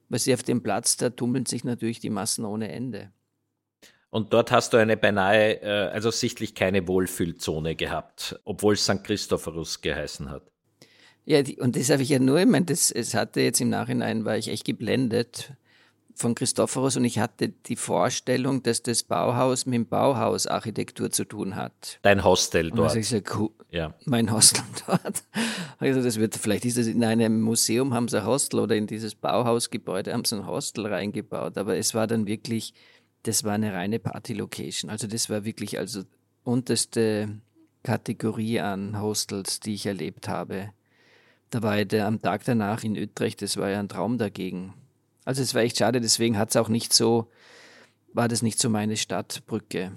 weil 0.09 0.19
sie 0.19 0.33
auf 0.35 0.43
dem 0.43 0.61
Platz, 0.61 0.97
da 0.97 1.09
tummeln 1.09 1.47
sich 1.47 1.63
natürlich 1.63 1.99
die 1.99 2.11
Massen 2.11 2.45
ohne 2.45 2.71
Ende. 2.71 3.11
Und 4.11 4.33
dort 4.33 4.51
hast 4.51 4.73
du 4.73 4.77
eine 4.77 4.97
beinahe, 4.97 5.61
äh, 5.61 5.89
also 5.91 6.09
sichtlich 6.09 6.55
keine 6.55 6.87
Wohlfühlzone 6.87 7.75
gehabt, 7.75 8.39
obwohl 8.43 8.73
es 8.73 8.83
St. 8.83 9.03
Christophorus 9.03 9.81
geheißen 9.81 10.29
hat. 10.31 10.43
Ja, 11.25 11.43
die, 11.43 11.59
und 11.59 11.75
das 11.75 11.91
habe 11.91 12.01
ich 12.01 12.09
ja 12.09 12.17
nur, 12.17 12.39
ich 12.39 12.47
meine, 12.47 12.65
das, 12.65 12.89
es 12.89 13.13
hatte 13.13 13.41
jetzt 13.41 13.61
im 13.61 13.69
Nachhinein, 13.69 14.25
war 14.25 14.37
ich 14.37 14.47
echt 14.47 14.65
geblendet 14.65 15.53
von 16.15 16.35
Christophorus 16.35 16.97
und 16.97 17.05
ich 17.05 17.19
hatte 17.19 17.49
die 17.49 17.75
Vorstellung, 17.75 18.63
dass 18.63 18.81
das 18.83 19.03
Bauhaus 19.03 19.65
mit 19.65 19.89
Bauhausarchitektur 19.89 21.11
zu 21.11 21.23
tun 21.23 21.55
hat. 21.55 21.99
Dein 22.01 22.23
Hostel 22.23 22.71
dort. 22.71 22.89
Also 22.89 22.99
ich 22.99 23.07
sag, 23.07 23.39
ja. 23.69 23.93
Mein 24.05 24.31
Hostel 24.31 24.63
dort. 24.87 25.23
Also 25.77 26.01
das 26.01 26.19
wird, 26.19 26.35
vielleicht 26.35 26.65
ist 26.65 26.77
das 26.77 26.87
in 26.87 27.03
einem 27.03 27.41
Museum 27.41 27.93
haben 27.93 28.07
sie 28.07 28.19
ein 28.19 28.25
Hostel 28.25 28.59
oder 28.59 28.75
in 28.75 28.87
dieses 28.87 29.15
Bauhausgebäude 29.15 30.11
haben 30.11 30.25
sie 30.25 30.35
ein 30.35 30.47
Hostel 30.47 30.87
reingebaut, 30.87 31.57
aber 31.57 31.77
es 31.77 31.93
war 31.93 32.07
dann 32.07 32.27
wirklich, 32.27 32.73
das 33.23 33.43
war 33.43 33.53
eine 33.53 33.73
reine 33.73 33.99
Party-Location. 33.99 34.89
Also 34.89 35.07
das 35.07 35.29
war 35.29 35.43
wirklich 35.45 35.77
also 35.77 36.03
unterste 36.43 37.29
Kategorie 37.83 38.59
an 38.59 38.99
Hostels, 39.01 39.59
die 39.59 39.73
ich 39.73 39.85
erlebt 39.85 40.27
habe. 40.27 40.71
Da 41.49 41.63
war 41.63 41.79
ich 41.79 42.01
am 42.01 42.21
Tag 42.21 42.43
danach 42.45 42.83
in 42.83 42.97
Utrecht, 42.97 43.41
das 43.41 43.57
war 43.57 43.69
ja 43.69 43.79
ein 43.79 43.89
Traum 43.89 44.17
dagegen. 44.17 44.73
Also 45.25 45.41
es 45.41 45.53
war 45.53 45.61
echt 45.61 45.77
schade, 45.77 46.01
deswegen 46.01 46.37
hat 46.37 46.49
es 46.49 46.55
auch 46.55 46.69
nicht 46.69 46.93
so, 46.93 47.29
war 48.13 48.27
das 48.27 48.41
nicht 48.41 48.59
so 48.59 48.69
meine 48.69 48.97
Stadtbrücke. 48.97 49.91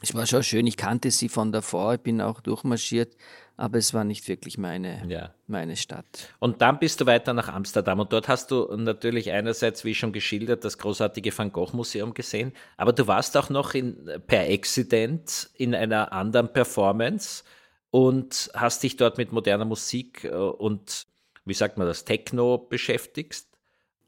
Es 0.00 0.14
war 0.14 0.26
schon 0.26 0.44
schön, 0.44 0.66
ich 0.66 0.76
kannte 0.76 1.10
sie 1.10 1.28
von 1.28 1.50
davor, 1.50 1.94
ich 1.94 2.00
bin 2.00 2.20
auch 2.20 2.40
durchmarschiert, 2.40 3.16
aber 3.56 3.78
es 3.78 3.92
war 3.92 4.04
nicht 4.04 4.28
wirklich 4.28 4.56
meine, 4.56 5.04
ja. 5.08 5.34
meine 5.48 5.76
Stadt. 5.76 6.06
Und 6.38 6.62
dann 6.62 6.78
bist 6.78 7.00
du 7.00 7.06
weiter 7.06 7.34
nach 7.34 7.48
Amsterdam 7.48 7.98
und 7.98 8.12
dort 8.12 8.28
hast 8.28 8.52
du 8.52 8.72
natürlich 8.76 9.32
einerseits, 9.32 9.84
wie 9.84 9.96
schon 9.96 10.12
geschildert, 10.12 10.64
das 10.64 10.78
großartige 10.78 11.36
Van 11.36 11.50
Gogh 11.50 11.74
Museum 11.74 12.14
gesehen, 12.14 12.52
aber 12.76 12.92
du 12.92 13.08
warst 13.08 13.36
auch 13.36 13.50
noch 13.50 13.74
in, 13.74 14.08
per 14.28 14.48
Accident 14.48 15.50
in 15.54 15.74
einer 15.74 16.12
anderen 16.12 16.52
Performance 16.52 17.42
und 17.90 18.50
hast 18.54 18.84
dich 18.84 18.96
dort 18.96 19.18
mit 19.18 19.32
moderner 19.32 19.64
Musik 19.64 20.24
äh, 20.24 20.28
und, 20.28 21.06
wie 21.44 21.54
sagt 21.54 21.76
man 21.76 21.88
das, 21.88 22.04
Techno 22.04 22.58
beschäftigst? 22.58 23.48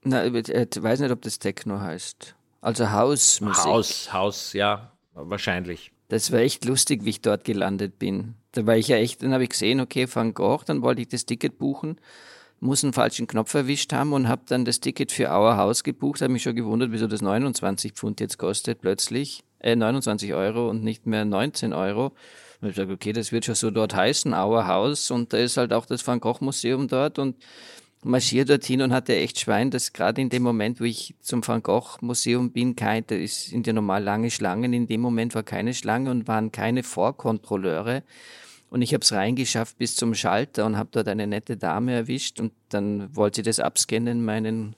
Na, 0.04 0.24
ich 0.24 0.34
weiß 0.34 1.00
nicht, 1.00 1.10
ob 1.10 1.22
das 1.22 1.40
Techno 1.40 1.80
heißt. 1.80 2.36
Also 2.60 2.90
Hausmusik. 2.90 3.64
Haus, 3.64 4.12
Haus, 4.12 4.52
ja, 4.52 4.92
wahrscheinlich. 5.26 5.92
Das 6.08 6.32
war 6.32 6.40
echt 6.40 6.64
lustig, 6.64 7.04
wie 7.04 7.10
ich 7.10 7.20
dort 7.20 7.44
gelandet 7.44 7.98
bin. 7.98 8.34
Da 8.52 8.66
war 8.66 8.76
ich 8.76 8.88
ja 8.88 8.96
echt, 8.96 9.22
dann 9.22 9.32
habe 9.32 9.44
ich 9.44 9.50
gesehen, 9.50 9.80
okay, 9.80 10.06
Van 10.12 10.34
Gogh, 10.34 10.64
dann 10.64 10.82
wollte 10.82 11.02
ich 11.02 11.08
das 11.08 11.24
Ticket 11.24 11.58
buchen, 11.58 12.00
muss 12.58 12.82
einen 12.82 12.92
falschen 12.92 13.26
Knopf 13.26 13.54
erwischt 13.54 13.92
haben 13.92 14.12
und 14.12 14.28
habe 14.28 14.42
dann 14.46 14.64
das 14.64 14.80
Ticket 14.80 15.12
für 15.12 15.30
Our 15.30 15.56
House 15.56 15.84
gebucht, 15.84 16.20
habe 16.20 16.32
mich 16.32 16.42
schon 16.42 16.56
gewundert, 16.56 16.90
wieso 16.92 17.06
das 17.06 17.22
29 17.22 17.92
Pfund 17.92 18.20
jetzt 18.20 18.38
kostet 18.38 18.80
plötzlich, 18.80 19.44
äh, 19.60 19.76
29 19.76 20.34
Euro 20.34 20.68
und 20.68 20.82
nicht 20.82 21.06
mehr 21.06 21.24
19 21.24 21.72
Euro. 21.72 22.12
Und 22.60 22.70
ich 22.70 22.76
sage, 22.76 22.92
okay, 22.92 23.12
das 23.12 23.32
wird 23.32 23.46
schon 23.46 23.54
so 23.54 23.70
dort 23.70 23.94
heißen, 23.94 24.34
Our 24.34 24.66
House. 24.66 25.10
Und 25.10 25.32
da 25.32 25.38
ist 25.38 25.56
halt 25.56 25.72
auch 25.72 25.86
das 25.86 26.06
Van 26.06 26.20
Gogh 26.20 26.44
Museum 26.44 26.88
dort 26.88 27.18
und 27.18 27.36
marschiere 28.02 28.44
dorthin 28.44 28.82
und 28.82 28.92
hatte 28.92 29.14
echt 29.14 29.38
Schwein, 29.38 29.70
dass 29.70 29.92
gerade 29.92 30.20
in 30.20 30.30
dem 30.30 30.42
Moment, 30.42 30.80
wo 30.80 30.84
ich 30.84 31.14
zum 31.20 31.46
Van 31.46 31.62
Gogh 31.62 31.98
Museum 32.00 32.50
bin, 32.50 32.76
kein, 32.76 33.04
da 33.06 33.16
sind 33.26 33.66
ja 33.66 33.72
normal 33.72 34.02
lange 34.02 34.30
Schlangen, 34.30 34.72
in 34.72 34.86
dem 34.86 35.00
Moment 35.00 35.34
war 35.34 35.42
keine 35.42 35.74
Schlange 35.74 36.10
und 36.10 36.26
waren 36.28 36.52
keine 36.52 36.82
Vorkontrolleure. 36.82 38.02
Und 38.70 38.82
ich 38.82 38.94
habe 38.94 39.02
es 39.02 39.12
reingeschafft 39.12 39.78
bis 39.78 39.96
zum 39.96 40.14
Schalter 40.14 40.64
und 40.64 40.76
habe 40.76 40.90
dort 40.92 41.08
eine 41.08 41.26
nette 41.26 41.56
Dame 41.56 41.92
erwischt 41.92 42.40
und 42.40 42.52
dann 42.68 43.14
wollte 43.14 43.36
sie 43.36 43.42
das 43.42 43.60
abscannen, 43.60 44.24
meinen 44.24 44.76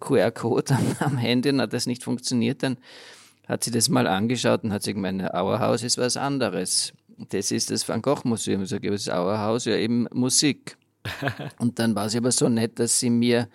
QR-Code 0.00 0.76
am, 1.00 1.18
Handy 1.18 1.50
und 1.50 1.60
hat 1.60 1.72
das 1.72 1.86
nicht 1.86 2.04
funktioniert. 2.04 2.62
Dann 2.62 2.78
hat 3.48 3.64
sie 3.64 3.72
das 3.72 3.88
mal 3.88 4.06
angeschaut 4.06 4.62
und 4.64 4.72
hat 4.72 4.84
sich 4.84 4.94
gemeint, 4.94 5.34
Auerhaus 5.34 5.82
ist 5.82 5.98
was 5.98 6.16
anderes 6.16 6.92
das 7.28 7.50
ist 7.50 7.70
das 7.70 7.88
Van 7.88 8.02
Gogh 8.02 8.22
Museum. 8.24 8.62
Ich 8.62 8.70
sage, 8.70 8.90
das 8.90 9.08
Auerhaus, 9.08 9.64
ja 9.64 9.76
eben 9.76 10.06
Musik. 10.12 10.76
und 11.58 11.78
dann 11.78 11.94
war 11.94 12.08
sie 12.08 12.18
aber 12.18 12.32
so 12.32 12.48
nett, 12.48 12.78
dass 12.78 13.00
sie 13.00 13.10
mir 13.10 13.48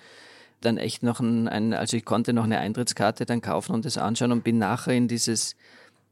dann 0.62 0.78
echt 0.78 1.04
noch 1.04 1.20
ein, 1.20 1.48
ein, 1.48 1.74
also 1.74 1.98
ich 1.98 2.06
konnte 2.06 2.34
noch 2.34 2.44
eine 2.44 2.60
Eintrittskarte 2.60 3.26
dann 3.26 3.42
kaufen 3.42 3.74
und 3.74 3.86
das 3.86 3.98
anschauen 3.98 4.32
und 4.32 4.44
bin 4.44 4.58
nachher 4.58 4.94
in 4.94 5.08
dieses 5.08 5.56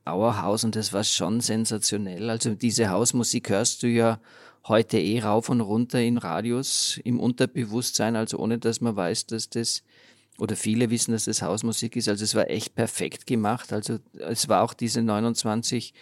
Auerhaus 0.05 0.63
und 0.63 0.75
das 0.75 0.93
war 0.93 1.03
schon 1.03 1.41
sensationell. 1.41 2.29
Also 2.29 2.53
diese 2.53 2.89
Hausmusik 2.89 3.49
hörst 3.49 3.81
du 3.81 3.87
ja 3.87 4.19
heute 4.67 4.99
eh 4.99 5.19
rauf 5.19 5.49
und 5.49 5.61
runter 5.61 5.99
in 5.99 6.17
Radios 6.17 6.99
im 7.03 7.19
Unterbewusstsein, 7.19 8.15
also 8.15 8.37
ohne 8.37 8.59
dass 8.59 8.81
man 8.81 8.95
weiß, 8.95 9.25
dass 9.27 9.49
das 9.49 9.83
oder 10.37 10.55
viele 10.55 10.89
wissen, 10.89 11.13
dass 11.13 11.25
das 11.25 11.41
Hausmusik 11.41 11.95
ist. 11.95 12.09
Also 12.09 12.23
es 12.23 12.35
war 12.35 12.49
echt 12.49 12.75
perfekt 12.75 13.25
gemacht. 13.25 13.71
Also 13.71 13.99
es 14.13 14.49
war 14.49 14.63
auch 14.63 14.73
diese 14.73 15.01
29 15.01 15.93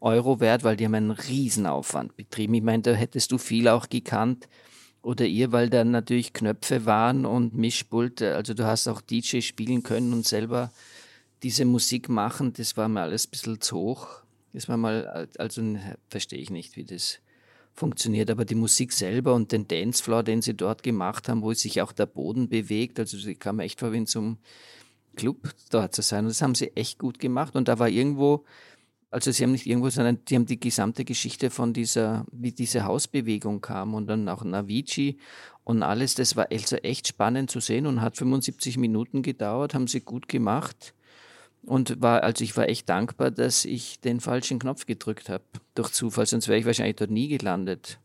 Euro 0.00 0.40
wert, 0.40 0.64
weil 0.64 0.76
die 0.76 0.86
haben 0.86 0.94
einen 0.94 1.10
Riesenaufwand 1.10 2.16
betrieben. 2.16 2.54
Ich 2.54 2.62
meine, 2.62 2.82
da 2.82 2.92
hättest 2.92 3.32
du 3.32 3.38
viel 3.38 3.68
auch 3.68 3.88
gekannt 3.88 4.48
oder 5.02 5.26
ihr, 5.26 5.52
weil 5.52 5.68
da 5.68 5.84
natürlich 5.84 6.32
Knöpfe 6.32 6.86
waren 6.86 7.26
und 7.26 7.54
Mischpulte. 7.54 8.34
Also 8.34 8.54
du 8.54 8.64
hast 8.64 8.86
auch 8.88 9.00
DJ 9.00 9.40
spielen 9.40 9.82
können 9.82 10.12
und 10.12 10.26
selber 10.26 10.72
diese 11.42 11.64
Musik 11.64 12.08
machen. 12.08 12.52
Das 12.52 12.76
war 12.76 12.88
mir 12.88 13.02
alles 13.02 13.26
ein 13.26 13.30
bisschen 13.30 13.60
zu 13.60 13.76
hoch. 13.76 14.08
Das 14.52 14.68
war 14.68 14.76
mal, 14.76 15.28
also 15.38 15.62
verstehe 16.08 16.38
ich 16.38 16.50
nicht, 16.50 16.76
wie 16.76 16.84
das 16.84 17.18
funktioniert. 17.74 18.30
Aber 18.30 18.44
die 18.44 18.54
Musik 18.54 18.92
selber 18.92 19.34
und 19.34 19.50
den 19.50 19.66
Dancefloor, 19.66 20.22
den 20.22 20.40
sie 20.40 20.54
dort 20.54 20.82
gemacht 20.82 21.28
haben, 21.28 21.42
wo 21.42 21.52
sich 21.52 21.82
auch 21.82 21.92
der 21.92 22.06
Boden 22.06 22.48
bewegt, 22.48 23.00
also 23.00 23.18
sie 23.18 23.34
kam 23.34 23.60
echt 23.60 23.80
vor 23.80 23.92
wie 23.92 23.98
in 23.98 24.38
Club 25.16 25.50
dort 25.70 25.94
zu 25.94 26.02
sein. 26.02 26.24
Und 26.24 26.30
das 26.30 26.42
haben 26.42 26.54
sie 26.54 26.76
echt 26.76 26.98
gut 26.98 27.18
gemacht. 27.18 27.56
Und 27.56 27.68
da 27.68 27.78
war 27.78 27.88
irgendwo 27.88 28.44
also 29.12 29.30
sie 29.30 29.44
haben 29.44 29.52
nicht 29.52 29.66
irgendwo, 29.66 29.90
sondern 29.90 30.24
die 30.24 30.34
haben 30.34 30.46
die 30.46 30.58
gesamte 30.58 31.04
Geschichte 31.04 31.50
von 31.50 31.74
dieser, 31.74 32.24
wie 32.32 32.50
diese 32.50 32.84
Hausbewegung 32.84 33.60
kam 33.60 33.94
und 33.94 34.06
dann 34.06 34.26
auch 34.28 34.42
Navici 34.42 35.18
und 35.64 35.82
alles. 35.82 36.14
Das 36.14 36.34
war 36.34 36.46
also 36.50 36.76
echt 36.76 37.08
spannend 37.08 37.50
zu 37.50 37.60
sehen 37.60 37.86
und 37.86 38.00
hat 38.00 38.16
75 38.16 38.78
Minuten 38.78 39.22
gedauert, 39.22 39.74
haben 39.74 39.86
sie 39.86 40.00
gut 40.00 40.28
gemacht. 40.28 40.94
Und 41.64 42.00
war, 42.00 42.24
also 42.24 42.42
ich 42.42 42.56
war 42.56 42.68
echt 42.68 42.88
dankbar, 42.88 43.30
dass 43.30 43.64
ich 43.66 44.00
den 44.00 44.18
falschen 44.18 44.58
Knopf 44.58 44.86
gedrückt 44.86 45.28
habe. 45.28 45.44
Durch 45.74 45.92
Zufall, 45.92 46.26
sonst 46.26 46.48
wäre 46.48 46.58
ich 46.58 46.66
wahrscheinlich 46.66 46.96
dort 46.96 47.10
nie 47.10 47.28
gelandet. 47.28 48.00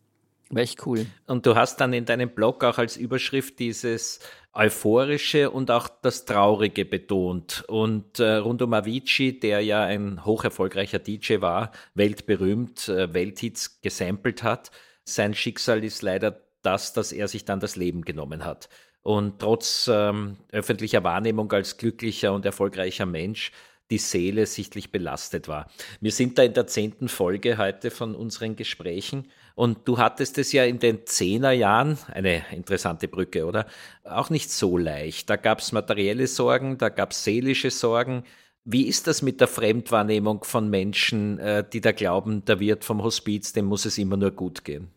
War 0.49 0.61
echt 0.61 0.85
cool. 0.85 1.05
Und 1.25 1.45
du 1.45 1.55
hast 1.55 1.81
dann 1.81 1.93
in 1.93 2.05
deinem 2.05 2.29
Blog 2.29 2.63
auch 2.63 2.77
als 2.77 2.95
Überschrift 2.95 3.59
dieses 3.59 4.19
Euphorische 4.53 5.51
und 5.51 5.69
auch 5.69 5.87
das 5.87 6.25
Traurige 6.25 6.85
betont. 6.85 7.63
Und 7.67 8.19
äh, 8.19 8.37
rund 8.37 8.61
um 8.61 8.73
Avicii, 8.73 9.39
der 9.39 9.61
ja 9.61 9.83
ein 9.83 10.25
hoch 10.25 10.43
erfolgreicher 10.43 10.99
DJ 10.99 11.41
war, 11.41 11.71
weltberühmt, 11.93 12.87
äh, 12.87 13.13
Welthits 13.13 13.81
gesampelt 13.81 14.41
hat, 14.41 14.71
sein 15.03 15.33
Schicksal 15.33 15.83
ist 15.83 16.01
leider 16.01 16.41
das, 16.61 16.93
dass 16.93 17.11
er 17.11 17.27
sich 17.27 17.45
dann 17.45 17.59
das 17.59 17.75
Leben 17.75 18.01
genommen 18.01 18.45
hat. 18.45 18.67
Und 19.03 19.39
trotz 19.39 19.89
ähm, 19.91 20.37
öffentlicher 20.51 21.03
Wahrnehmung 21.03 21.51
als 21.51 21.77
glücklicher 21.77 22.33
und 22.33 22.45
erfolgreicher 22.45 23.05
Mensch 23.05 23.51
die 23.89 23.99
Seele 23.99 24.45
sichtlich 24.45 24.91
belastet 24.91 25.47
war. 25.47 25.69
Wir 26.01 26.11
sind 26.11 26.37
da 26.37 26.43
in 26.43 26.53
der 26.53 26.67
zehnten 26.67 27.07
Folge 27.07 27.57
heute 27.57 27.89
von 27.89 28.15
unseren 28.15 28.55
Gesprächen 28.55 29.31
und 29.57 29.87
du 29.87 29.97
hattest 29.97 30.37
es 30.37 30.51
ja 30.51 30.65
in 30.65 30.77
den 30.77 31.07
Zehnerjahren, 31.07 31.97
eine 32.13 32.45
interessante 32.51 33.07
Brücke, 33.07 33.47
oder? 33.47 33.65
Auch 34.03 34.29
nicht 34.29 34.51
so 34.51 34.77
leicht. 34.77 35.31
Da 35.31 35.35
gab 35.35 35.61
es 35.61 35.71
materielle 35.71 36.27
Sorgen, 36.27 36.77
da 36.77 36.89
gab 36.89 37.09
es 37.09 37.23
seelische 37.23 37.71
Sorgen. 37.71 38.23
Wie 38.65 38.83
ist 38.83 39.07
das 39.07 39.23
mit 39.23 39.41
der 39.41 39.47
Fremdwahrnehmung 39.47 40.43
von 40.43 40.69
Menschen, 40.69 41.39
äh, 41.39 41.67
die 41.67 41.81
da 41.81 41.91
glauben, 41.91 42.45
der 42.45 42.59
Wirt 42.59 42.85
vom 42.85 43.01
Hospiz, 43.01 43.51
dem 43.51 43.65
muss 43.65 43.85
es 43.85 43.97
immer 43.97 44.15
nur 44.15 44.29
gut 44.29 44.63
gehen? 44.63 44.89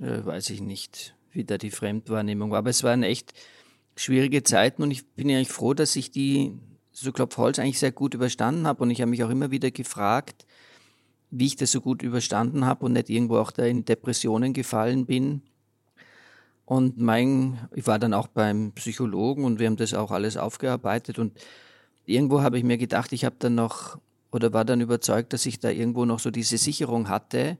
Äh, 0.00 0.24
weiß 0.24 0.48
ich 0.48 0.62
nicht, 0.62 1.14
wie 1.30 1.44
da 1.44 1.58
die 1.58 1.70
Fremdwahrnehmung 1.70 2.52
war. 2.52 2.60
Aber 2.60 2.70
es 2.70 2.84
waren 2.84 3.02
echt 3.02 3.34
schwierige 3.96 4.44
Zeiten 4.44 4.82
und 4.82 4.90
ich 4.90 5.06
bin 5.08 5.28
ja 5.28 5.44
froh, 5.44 5.74
dass 5.74 5.94
ich 5.96 6.10
die 6.10 6.54
so 6.90 7.12
Klopfholz 7.12 7.58
eigentlich 7.58 7.80
sehr 7.80 7.92
gut 7.92 8.14
überstanden 8.14 8.66
habe. 8.66 8.82
Und 8.82 8.90
ich 8.90 9.02
habe 9.02 9.10
mich 9.10 9.22
auch 9.24 9.30
immer 9.30 9.50
wieder 9.50 9.70
gefragt, 9.70 10.45
wie 11.38 11.46
ich 11.46 11.56
das 11.56 11.70
so 11.72 11.80
gut 11.80 12.02
überstanden 12.02 12.64
habe 12.64 12.86
und 12.86 12.94
nicht 12.94 13.10
irgendwo 13.10 13.36
auch 13.36 13.50
da 13.50 13.64
in 13.64 13.84
Depressionen 13.84 14.54
gefallen 14.54 15.04
bin. 15.04 15.42
Und 16.64 16.98
mein, 16.98 17.58
ich 17.74 17.86
war 17.86 17.98
dann 17.98 18.14
auch 18.14 18.26
beim 18.26 18.72
Psychologen 18.72 19.44
und 19.44 19.58
wir 19.58 19.66
haben 19.66 19.76
das 19.76 19.94
auch 19.94 20.10
alles 20.10 20.36
aufgearbeitet 20.36 21.18
und 21.18 21.38
irgendwo 22.06 22.40
habe 22.40 22.58
ich 22.58 22.64
mir 22.64 22.78
gedacht, 22.78 23.12
ich 23.12 23.24
habe 23.24 23.36
dann 23.38 23.54
noch 23.54 23.98
oder 24.32 24.52
war 24.52 24.64
dann 24.64 24.80
überzeugt, 24.80 25.32
dass 25.32 25.46
ich 25.46 25.60
da 25.60 25.70
irgendwo 25.70 26.04
noch 26.04 26.18
so 26.18 26.30
diese 26.30 26.58
Sicherung 26.58 27.08
hatte, 27.08 27.58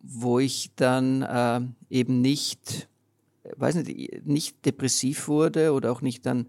wo 0.00 0.38
ich 0.38 0.72
dann 0.76 1.22
äh, 1.22 1.60
eben 1.88 2.20
nicht, 2.20 2.88
weiß 3.56 3.76
nicht, 3.76 4.26
nicht 4.26 4.66
depressiv 4.66 5.28
wurde 5.28 5.72
oder 5.72 5.92
auch 5.92 6.02
nicht 6.02 6.26
dann 6.26 6.48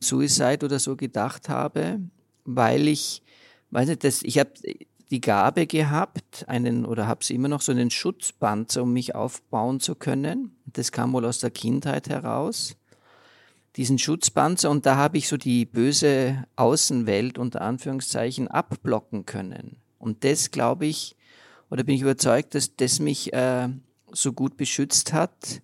Suicide 0.00 0.64
oder 0.64 0.78
so 0.78 0.96
gedacht 0.96 1.48
habe, 1.48 2.00
weil 2.44 2.88
ich, 2.88 3.22
weiß 3.70 3.88
nicht, 3.88 4.04
das, 4.04 4.22
ich 4.22 4.38
habe 4.38 4.52
die 5.10 5.20
Gabe 5.20 5.66
gehabt, 5.66 6.44
einen 6.48 6.84
oder 6.84 7.06
habe 7.06 7.24
sie 7.24 7.34
immer 7.34 7.48
noch 7.48 7.62
so 7.62 7.72
einen 7.72 7.90
Schutzpanzer, 7.90 8.82
um 8.82 8.92
mich 8.92 9.14
aufbauen 9.14 9.80
zu 9.80 9.94
können. 9.94 10.56
Das 10.66 10.92
kam 10.92 11.12
wohl 11.12 11.24
aus 11.24 11.38
der 11.38 11.50
Kindheit 11.50 12.08
heraus. 12.08 12.76
Diesen 13.76 13.98
Schutzpanzer 13.98 14.70
und 14.70 14.86
da 14.86 14.96
habe 14.96 15.18
ich 15.18 15.28
so 15.28 15.36
die 15.36 15.64
böse 15.64 16.44
Außenwelt 16.56 17.38
unter 17.38 17.62
Anführungszeichen 17.62 18.48
abblocken 18.48 19.24
können. 19.24 19.76
Und 19.98 20.24
das 20.24 20.50
glaube 20.50 20.86
ich, 20.86 21.16
oder 21.70 21.84
bin 21.84 21.94
ich 21.94 22.02
überzeugt, 22.02 22.54
dass 22.54 22.76
das 22.76 22.98
mich 22.98 23.32
äh, 23.32 23.68
so 24.12 24.32
gut 24.32 24.56
beschützt 24.56 25.12
hat, 25.12 25.62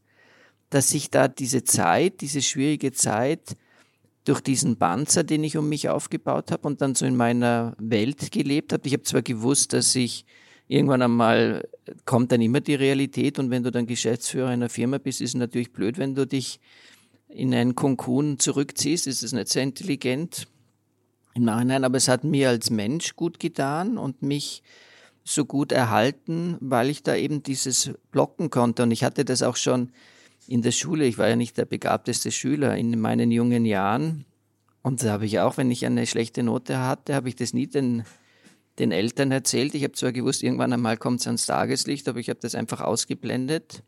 dass 0.71 0.93
ich 0.95 1.11
da 1.11 1.29
diese 1.29 1.65
Zeit, 1.65 2.21
diese 2.21 2.43
schwierige 2.43 2.93
Zeit 2.93 3.57
durch 4.25 4.41
diesen 4.41 4.77
Panzer, 4.77 5.23
den 5.23 5.45
ich 5.45 5.57
um 5.57 5.69
mich 5.69 5.89
aufgebaut 5.89 6.51
habe 6.51 6.67
und 6.67 6.81
dann 6.81 6.95
so 6.95 7.05
in 7.05 7.17
meiner 7.17 7.75
Welt 7.79 8.33
gelebt 8.33 8.73
habe. 8.73 8.87
Ich 8.87 8.95
habe 8.95 9.03
zwar 9.03 9.23
gewusst, 9.23 9.73
dass 9.75 9.95
ich 9.95 10.25
irgendwann 10.67 11.03
einmal 11.03 11.69
kommt 12.07 12.33
dann 12.33 12.41
immer 12.41 12.61
die 12.61 12.75
Realität 12.75 13.39
und 13.39 13.51
wenn 13.51 13.63
du 13.63 13.71
dann 13.71 13.87
Geschäftsführer 13.87 14.49
einer 14.49 14.71
Firma 14.71 14.99
bist, 14.99 15.21
ist 15.21 15.31
es 15.31 15.35
natürlich 15.35 15.73
blöd, 15.73 15.99
wenn 15.99 16.15
du 16.15 16.27
dich 16.27 16.59
in 17.29 17.55
einen 17.55 17.75
Konkun 17.75 18.39
zurückziehst. 18.39 19.07
Ist 19.07 19.33
nicht 19.33 19.49
sehr 19.49 19.63
intelligent 19.63 20.47
im 21.35 21.45
Nachhinein, 21.45 21.85
aber 21.85 21.97
es 21.97 22.09
hat 22.09 22.25
mir 22.25 22.49
als 22.49 22.71
Mensch 22.71 23.17
gut 23.17 23.39
getan 23.39 23.99
und 23.99 24.23
mich 24.23 24.63
so 25.25 25.45
gut 25.45 25.73
erhalten, 25.73 26.57
weil 26.61 26.91
ich 26.91 27.03
da 27.03 27.17
eben 27.17 27.43
dieses 27.43 27.91
blocken 28.11 28.51
konnte. 28.51 28.85
Und 28.85 28.91
ich 28.91 29.05
hatte 29.05 29.25
das 29.25 29.43
auch 29.43 29.57
schon 29.57 29.91
in 30.49 30.63
der 30.63 30.73
Schule. 30.73 31.07
Ich 31.07 31.19
war 31.19 31.29
ja 31.29 31.37
nicht 31.37 31.57
der 31.57 31.65
begabteste 31.65 32.31
Schüler 32.31 32.77
in 32.77 32.99
meinen 33.01 33.31
jungen 33.31 33.65
Jahren. 33.65 34.25
Und 34.83 35.03
da 35.03 35.13
habe 35.13 35.27
ich 35.27 35.41
auch, 35.41 35.57
wenn 35.57 35.71
ich 35.71 35.87
eine 35.87 36.07
schlechte 36.07 36.43
Note 36.43 36.79
hatte, 36.79 37.15
habe 37.15 37.29
ich 37.29 37.37
das 37.37 37.55
nie 37.55 37.67
den, 37.67 38.05
den 38.79 38.93
Eltern 38.93 39.31
erzählt. 39.31 39.75
Ich 39.75 39.83
habe 39.83 39.95
zwar 39.95 40.13
gewusst, 40.13 40.43
irgendwann 40.43 40.73
einmal 40.73 40.97
kommt 40.97 41.21
es 41.21 41.27
ans 41.27 41.47
Tageslicht, 41.47 42.09
aber 42.09 42.19
ich 42.19 42.29
habe 42.29 42.41
das 42.41 42.55
einfach 42.55 42.81
ausgeblendet 42.81 43.83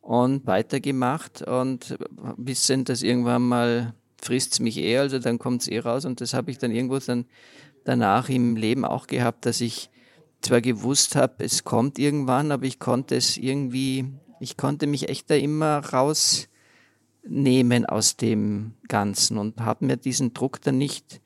und 0.00 0.46
weitergemacht 0.46 1.42
und 1.42 1.96
wissen, 2.36 2.84
dass 2.84 3.02
irgendwann 3.02 3.42
mal 3.42 3.94
frisst 4.20 4.54
es 4.54 4.60
mich 4.60 4.78
eh, 4.78 4.98
also 4.98 5.18
dann 5.18 5.38
kommt 5.38 5.62
es 5.62 5.68
eh 5.68 5.78
raus. 5.78 6.04
Und 6.04 6.20
das 6.20 6.34
habe 6.34 6.50
ich 6.50 6.58
dann 6.58 6.72
irgendwo 6.72 6.98
dann 6.98 7.26
danach 7.84 8.28
im 8.28 8.56
Leben 8.56 8.84
auch 8.84 9.06
gehabt, 9.06 9.46
dass 9.46 9.60
ich 9.60 9.90
zwar 10.40 10.60
gewusst 10.60 11.16
habe, 11.16 11.44
es 11.44 11.64
kommt 11.64 11.98
irgendwann, 11.98 12.52
aber 12.52 12.64
ich 12.64 12.78
konnte 12.78 13.16
es 13.16 13.36
irgendwie, 13.36 14.06
ich 14.40 14.56
konnte 14.56 14.86
mich 14.86 15.08
echt 15.08 15.30
da 15.30 15.34
immer 15.34 15.78
rausnehmen 15.78 17.86
aus 17.86 18.16
dem 18.16 18.74
Ganzen 18.88 19.38
und 19.38 19.60
habe 19.60 19.86
mir 19.86 19.96
diesen 19.96 20.34
Druck 20.34 20.60
dann 20.62 20.78
nicht 20.78 21.20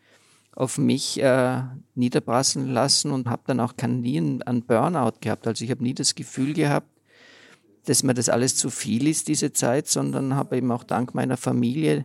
auf 0.55 0.77
mich 0.77 1.23
äh, 1.23 1.63
niederprassen 1.95 2.69
lassen 2.69 3.11
und 3.11 3.29
habe 3.29 3.43
dann 3.47 3.61
auch 3.61 3.73
nie 3.87 4.41
an 4.45 4.63
Burnout 4.63 5.19
gehabt. 5.21 5.47
Also 5.47 5.65
ich 5.65 5.71
habe 5.71 5.83
nie 5.83 5.95
das 5.95 6.15
Gefühl 6.15 6.53
gehabt, 6.53 6.89
dass 7.87 8.03
mir 8.03 8.15
das 8.15 8.29
alles 8.29 8.57
zu 8.57 8.71
viel 8.71 9.09
ist, 9.09 9.29
diese 9.29 9.53
Zeit, 9.53 9.89
sondern 9.89 10.35
habe 10.35 10.59
eben 10.59 10.71
auch 10.71 10.85
dank 10.85 11.15
meiner 11.15 11.37
Familie, 11.37 12.05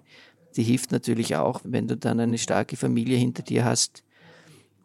die 0.56 0.64
hilft 0.64 0.92
natürlich 0.92 1.36
auch, 1.36 1.62
wenn 1.66 1.88
du 1.88 1.98
dann 1.98 2.20
eine 2.20 2.38
starke 2.38 2.78
Familie 2.78 3.18
hinter 3.18 3.44
dir 3.44 3.66
hast, 3.66 4.04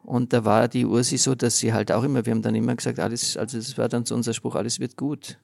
und 0.02 0.33
da 0.33 0.45
war 0.45 0.69
die 0.69 0.85
Ursi 0.85 1.17
so, 1.17 1.35
dass 1.35 1.59
sie 1.59 1.73
halt 1.73 1.93
auch 1.93 2.02
immer, 2.02 2.26
wir 2.26 2.33
haben 2.33 2.43
dann 2.43 2.55
immer 2.55 2.75
gesagt, 2.75 2.99
alles, 2.99 3.37
also 3.37 3.59
das 3.59 3.79
war 3.79 3.88
dann 3.88 4.05
so 4.05 4.14
unser 4.14 4.35
Spruch, 4.35 4.57
alles 4.57 4.81
wird 4.81 4.97
gut. 4.97 5.38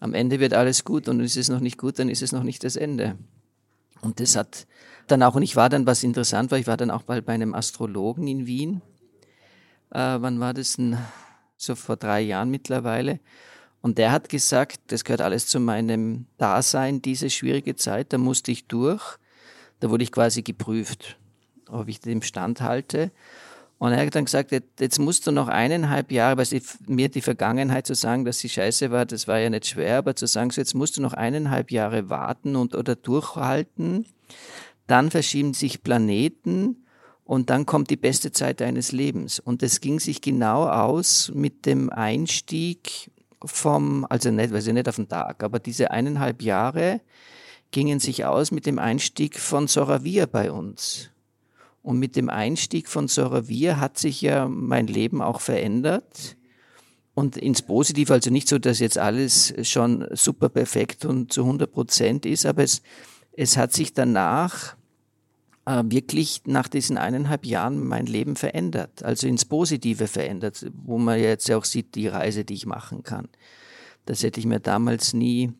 Am 0.00 0.14
Ende 0.14 0.40
wird 0.40 0.54
alles 0.54 0.84
gut 0.84 1.08
und 1.08 1.20
ist 1.20 1.36
es 1.36 1.48
noch 1.48 1.60
nicht 1.60 1.78
gut, 1.78 1.98
dann 1.98 2.08
ist 2.08 2.22
es 2.22 2.32
noch 2.32 2.42
nicht 2.42 2.64
das 2.64 2.76
Ende. 2.76 3.16
Und 4.00 4.18
das 4.20 4.36
hat 4.36 4.66
dann 5.06 5.22
auch, 5.22 5.34
und 5.34 5.42
ich 5.42 5.56
war 5.56 5.68
dann, 5.68 5.86
was 5.86 6.02
interessant 6.02 6.50
war, 6.50 6.58
ich 6.58 6.66
war 6.66 6.76
dann 6.76 6.90
auch 6.90 7.06
mal 7.06 7.22
bei 7.22 7.32
einem 7.34 7.54
Astrologen 7.54 8.26
in 8.26 8.46
Wien. 8.46 8.82
Äh, 9.90 10.18
wann 10.20 10.40
war 10.40 10.54
das 10.54 10.74
denn? 10.74 10.98
So 11.56 11.76
vor 11.76 11.96
drei 11.96 12.20
Jahren 12.20 12.50
mittlerweile. 12.50 13.20
Und 13.82 13.98
der 13.98 14.10
hat 14.10 14.28
gesagt, 14.28 14.80
das 14.88 15.04
gehört 15.04 15.20
alles 15.20 15.46
zu 15.46 15.60
meinem 15.60 16.26
Dasein, 16.38 17.02
diese 17.02 17.30
schwierige 17.30 17.76
Zeit, 17.76 18.12
da 18.12 18.18
musste 18.18 18.50
ich 18.50 18.66
durch. 18.66 19.18
Da 19.78 19.90
wurde 19.90 20.04
ich 20.04 20.12
quasi 20.12 20.42
geprüft, 20.42 21.18
ob 21.68 21.88
ich 21.88 22.00
dem 22.00 22.22
standhalte. 22.22 23.10
Und 23.82 23.90
er 23.90 24.06
hat 24.06 24.14
dann 24.14 24.26
gesagt, 24.26 24.52
jetzt 24.52 25.00
musst 25.00 25.26
du 25.26 25.32
noch 25.32 25.48
eineinhalb 25.48 26.12
Jahre, 26.12 26.36
weil 26.36 26.62
mir 26.86 27.08
die 27.08 27.20
Vergangenheit 27.20 27.84
zu 27.84 27.96
sagen, 27.96 28.24
dass 28.24 28.38
sie 28.38 28.48
scheiße 28.48 28.92
war, 28.92 29.06
das 29.06 29.26
war 29.26 29.40
ja 29.40 29.50
nicht 29.50 29.66
schwer, 29.66 29.98
aber 29.98 30.14
zu 30.14 30.26
sagen, 30.28 30.50
so 30.50 30.60
jetzt 30.60 30.74
musst 30.74 30.96
du 30.96 31.02
noch 31.02 31.14
eineinhalb 31.14 31.72
Jahre 31.72 32.08
warten 32.08 32.54
und 32.54 32.76
oder 32.76 32.94
durchhalten, 32.94 34.06
dann 34.86 35.10
verschieben 35.10 35.52
sich 35.52 35.82
Planeten 35.82 36.86
und 37.24 37.50
dann 37.50 37.66
kommt 37.66 37.90
die 37.90 37.96
beste 37.96 38.30
Zeit 38.30 38.60
deines 38.60 38.92
Lebens. 38.92 39.40
Und 39.40 39.64
es 39.64 39.80
ging 39.80 39.98
sich 39.98 40.20
genau 40.20 40.68
aus 40.68 41.32
mit 41.34 41.66
dem 41.66 41.90
Einstieg 41.90 43.10
vom, 43.44 44.06
also 44.08 44.30
nicht, 44.30 44.52
weiß 44.52 44.68
ich 44.68 44.74
nicht 44.74 44.88
auf 44.88 44.94
den 44.94 45.08
Tag, 45.08 45.42
aber 45.42 45.58
diese 45.58 45.90
eineinhalb 45.90 46.40
Jahre 46.42 47.00
gingen 47.72 47.98
sich 47.98 48.26
aus 48.26 48.52
mit 48.52 48.64
dem 48.64 48.78
Einstieg 48.78 49.40
von 49.40 49.66
Soravia 49.66 50.26
bei 50.26 50.52
uns. 50.52 51.11
Und 51.82 51.98
mit 51.98 52.14
dem 52.14 52.28
Einstieg 52.28 52.88
von 52.88 53.08
Soravir 53.08 53.80
hat 53.80 53.98
sich 53.98 54.20
ja 54.22 54.48
mein 54.48 54.86
Leben 54.86 55.20
auch 55.20 55.40
verändert. 55.40 56.36
Und 57.14 57.36
ins 57.36 57.62
Positive, 57.62 58.12
also 58.12 58.30
nicht 58.30 58.48
so, 58.48 58.58
dass 58.58 58.78
jetzt 58.78 58.98
alles 58.98 59.52
schon 59.68 60.06
super 60.12 60.48
perfekt 60.48 61.04
und 61.04 61.32
zu 61.32 61.42
100 61.42 61.70
Prozent 61.70 62.24
ist, 62.24 62.46
aber 62.46 62.62
es, 62.62 62.82
es 63.32 63.56
hat 63.56 63.72
sich 63.72 63.92
danach 63.92 64.76
äh, 65.66 65.82
wirklich 65.84 66.42
nach 66.46 66.68
diesen 66.68 66.96
eineinhalb 66.96 67.44
Jahren 67.44 67.86
mein 67.86 68.06
Leben 68.06 68.36
verändert, 68.36 69.02
also 69.02 69.26
ins 69.26 69.44
Positive 69.44 70.06
verändert, 70.06 70.66
wo 70.74 70.96
man 70.98 71.20
jetzt 71.20 71.50
auch 71.50 71.64
sieht, 71.64 71.94
die 71.96 72.08
Reise, 72.08 72.44
die 72.44 72.54
ich 72.54 72.66
machen 72.66 73.02
kann. 73.02 73.28
Das 74.06 74.22
hätte 74.22 74.40
ich 74.40 74.46
mir 74.46 74.60
damals 74.60 75.12
nie 75.12 75.52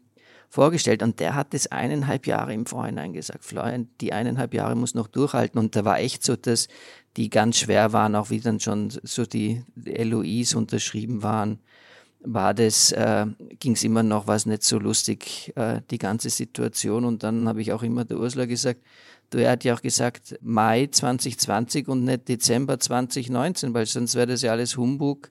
vorgestellt. 0.53 1.03
Und 1.03 1.19
der 1.19 1.35
hat 1.35 1.55
das 1.55 1.69
eineinhalb 1.69 2.27
Jahre 2.27 2.53
im 2.53 2.67
Vorhinein 2.67 3.15
gesagt. 3.15 3.43
Florian, 3.43 3.89
die 4.03 4.13
eineinhalb 4.13 4.53
Jahre 4.53 4.77
muss 4.77 4.95
noch 4.95 5.09
durchhalten. 5.09 5.59
Und 5.59 5.75
da 5.75 5.87
war 5.87 5.99
echt 5.99 6.23
so, 6.23 6.37
dass 6.37 6.69
die 7.17 7.31
ganz 7.31 7.57
schwer 7.57 7.95
waren, 7.95 8.15
auch 8.15 8.29
wie 8.29 8.39
dann 8.39 8.61
schon 8.61 8.91
so 8.91 9.25
die 9.25 9.65
LOIs 9.77 10.55
unterschrieben 10.55 11.23
waren, 11.23 11.59
war 12.21 12.53
das, 12.53 12.93
äh, 12.93 13.27
ging 13.61 13.73
es 13.73 13.83
immer 13.83 14.03
noch, 14.03 14.27
war 14.27 14.37
es 14.37 14.45
nicht 14.45 14.63
so 14.63 14.79
lustig, 14.79 15.53
äh, 15.57 15.81
die 15.91 15.99
ganze 15.99 16.29
Situation. 16.29 17.07
Und 17.07 17.23
dann 17.23 17.49
habe 17.49 17.63
ich 17.63 17.73
auch 17.73 17.83
immer 17.83 18.05
der 18.05 18.19
Ursula 18.19 18.45
gesagt, 18.45 18.83
du, 19.31 19.39
er 19.39 19.53
hat 19.53 19.65
ja 19.65 19.75
auch 19.75 19.81
gesagt, 19.81 20.39
Mai 20.43 20.87
2020 20.87 21.89
und 21.89 22.05
nicht 22.05 22.29
Dezember 22.29 22.79
2019, 22.79 23.73
weil 23.73 23.87
sonst 23.87 24.15
wäre 24.17 24.27
das 24.27 24.43
ja 24.43 24.53
alles 24.53 24.77
Humbug 24.77 25.31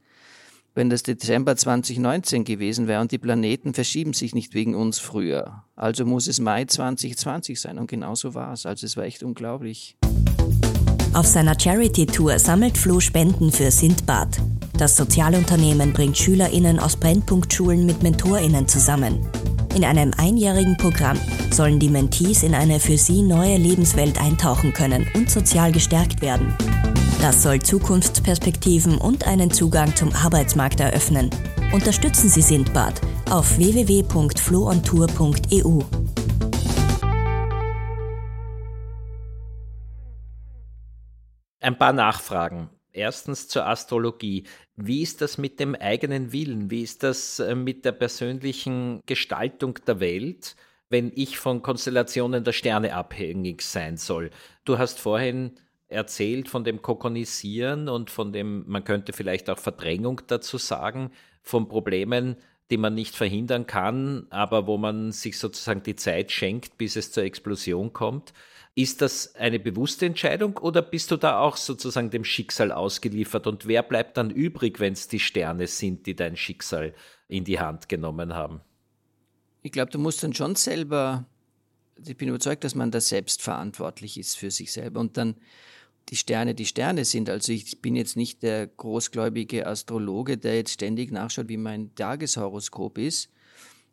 wenn 0.74 0.90
das 0.90 1.04
Dezember 1.04 1.56
2019 1.56 2.44
gewesen 2.44 2.88
wäre 2.88 3.02
und 3.02 3.12
die 3.12 3.18
Planeten 3.18 3.74
verschieben 3.74 4.14
sich 4.14 4.34
nicht 4.34 4.54
wegen 4.54 4.76
uns 4.76 5.00
früher. 5.00 5.64
Also 5.76 6.06
muss 6.06 6.28
es 6.28 6.40
Mai 6.40 6.66
2020 6.66 7.60
sein 7.60 7.78
und 7.78 7.88
genau 7.88 8.16
so 8.16 8.34
war 8.34 8.54
es. 8.54 8.66
Also 8.66 8.86
es 8.86 8.96
war 8.96 9.04
echt 9.04 9.24
unglaublich. 9.24 9.98
Auf 11.14 11.28
seiner 11.28 11.60
Charity-Tour 11.60 12.40
sammelt 12.40 12.78
Flo 12.78 13.02
Spenden 13.02 13.52
für 13.52 13.70
Sindbad. 13.70 14.30
Das 14.78 14.96
Sozialunternehmen 14.96 15.92
bringt 15.92 16.18
SchülerInnen 16.18 16.80
aus 16.80 16.96
Brennpunktschulen 16.96 17.86
mit 17.86 18.02
MentorInnen 18.02 18.68
zusammen. 18.68 19.20
In 19.76 19.84
einem 19.84 20.12
einjährigen 20.18 20.78
Programm 20.78 21.18
sollen 21.52 21.80
die 21.80 21.90
Mentees 21.90 22.44
in 22.44 22.56
eine 22.56 22.80
für 22.80 22.98
sie 22.98 23.22
neue 23.22 23.58
Lebenswelt 23.58 24.20
eintauchen 24.22 24.74
können 24.74 25.08
und 25.14 25.30
sozial 25.30 25.72
gestärkt 25.72 26.22
werden. 26.22 26.54
Das 27.20 27.44
soll 27.44 27.60
Zukunftsperspektiven 27.60 28.98
und 28.98 29.28
einen 29.28 29.52
Zugang 29.52 29.94
zum 29.96 30.12
Arbeitsmarkt 30.14 30.80
eröffnen. 30.80 31.30
Unterstützen 31.72 32.30
Sie 32.30 32.42
Sindbad 32.42 33.00
auf 33.30 33.58
www.floontour.eu. 33.58 35.84
Ein 41.62 41.78
paar 41.78 41.94
Nachfragen. 41.94 42.70
Erstens 42.92 43.48
zur 43.48 43.68
Astrologie. 43.68 44.46
Wie 44.76 45.02
ist 45.02 45.22
das 45.22 45.38
mit 45.38 45.60
dem 45.60 45.76
eigenen 45.76 46.34
Willen? 46.34 46.72
Wie 46.72 46.82
ist 46.82 47.04
das 47.04 47.40
äh, 47.40 47.56
mit 47.56 47.86
der 47.86 47.94
persönlichen 47.94 49.02
Gestaltung 49.06 49.80
der 49.88 50.00
Welt, 50.00 50.56
wenn 50.90 51.12
ich 51.16 51.38
von 51.38 51.62
Konstellationen 51.62 52.44
der 52.44 52.52
Sterne 52.52 52.96
abhängig 52.96 53.62
sein 53.62 53.96
soll? 53.96 54.32
Du 54.66 54.78
hast 54.78 55.00
vorhin 55.00 55.52
erzählt 55.92 56.48
von 56.48 56.64
dem 56.64 56.82
Kokonisieren 56.82 57.90
und 57.90 58.10
von 58.10 58.32
dem, 58.32 58.64
man 58.68 58.84
könnte 58.84 59.14
vielleicht 59.14 59.50
auch 59.50 59.60
Verdrängung 59.60 60.22
dazu 60.28 60.58
sagen, 60.58 61.12
von 61.42 61.68
Problemen, 61.68 62.38
die 62.70 62.78
man 62.78 62.94
nicht 62.94 63.16
verhindern 63.16 63.68
kann, 63.68 64.28
aber 64.30 64.68
wo 64.68 64.78
man 64.78 65.12
sich 65.12 65.38
sozusagen 65.38 65.84
die 65.84 65.96
Zeit 65.96 66.32
schenkt, 66.32 66.78
bis 66.78 66.96
es 66.96 67.12
zur 67.12 67.24
Explosion 67.24 67.92
kommt. 67.92 68.34
Ist 68.74 69.02
das 69.02 69.36
eine 69.36 69.60
bewusste 69.60 70.06
Entscheidung 70.06 70.58
oder 70.58 70.82
bist 70.82 71.12
du 71.12 71.18
da 71.18 71.40
auch 71.40 71.58
sozusagen 71.58 72.10
dem 72.10 72.24
Schicksal 72.24 72.72
ausgeliefert? 72.72 73.46
Und 73.46 73.68
wer 73.68 73.84
bleibt 73.84 74.16
dann 74.16 74.30
übrig, 74.30 74.80
wenn 74.80 74.94
es 74.94 75.10
die 75.10 75.20
Sterne 75.20 75.68
sind, 75.68 76.06
die 76.06 76.16
dein 76.16 76.38
Schicksal 76.38 76.94
in 77.28 77.44
die 77.44 77.60
Hand 77.60 77.90
genommen 77.90 78.34
haben? 78.34 78.62
Ich 79.62 79.74
glaube, 79.74 79.92
du 79.92 80.00
musst 80.00 80.24
dann 80.24 80.34
schon 80.34 80.56
selber 80.56 81.26
ich 82.08 82.18
bin 82.18 82.30
überzeugt, 82.30 82.64
dass 82.64 82.76
man 82.76 82.92
da 82.92 83.00
selbst 83.00 83.42
verantwortlich 83.42 84.18
ist 84.18 84.38
für 84.38 84.52
sich 84.52 84.72
selber 84.72 85.00
und 85.00 85.18
dann 85.18 85.36
die 86.12 86.18
Sterne 86.18 86.54
die 86.54 86.66
Sterne 86.66 87.06
sind. 87.06 87.30
Also 87.30 87.54
ich 87.54 87.82
bin 87.82 87.96
jetzt 87.96 88.18
nicht 88.18 88.44
der 88.44 88.68
großgläubige 88.68 89.66
Astrologe, 89.66 90.38
der 90.38 90.58
jetzt 90.58 90.74
ständig 90.74 91.12
nachschaut, 91.12 91.48
wie 91.48 91.58
mein 91.58 91.96
Tageshoroskop 91.96 92.98
ist, 92.98 93.30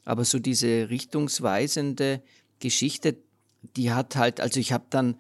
aber 0.05 0.25
so 0.25 0.41
diese 0.41 0.91
richtungsweisende 0.91 2.23
Geschichte, 2.59 3.17
die 3.77 3.93
hat 3.93 4.17
halt, 4.17 4.41
also 4.41 4.59
ich 4.59 4.73
habe 4.73 4.87
dann 4.91 5.17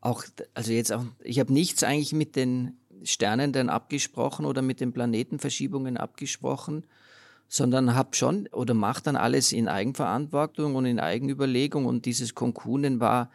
auch, 0.00 0.24
also 0.54 0.72
jetzt 0.72 0.92
auch, 0.92 1.04
ich 1.24 1.40
habe 1.40 1.52
nichts 1.52 1.82
eigentlich 1.82 2.12
mit 2.12 2.36
den 2.36 2.76
Sternen 3.02 3.52
dann 3.52 3.68
abgesprochen 3.68 4.46
oder 4.46 4.62
mit 4.62 4.80
den 4.80 4.92
Planetenverschiebungen 4.92 5.96
abgesprochen, 5.96 6.84
sondern 7.48 7.94
habe 7.94 8.14
schon 8.14 8.46
oder 8.52 8.74
mache 8.74 9.02
dann 9.02 9.16
alles 9.16 9.52
in 9.52 9.66
Eigenverantwortung 9.66 10.76
und 10.76 10.86
in 10.86 11.00
Eigenüberlegung 11.00 11.86
und 11.86 12.04
dieses 12.04 12.34
Konkunen 12.34 13.00
war, 13.00 13.30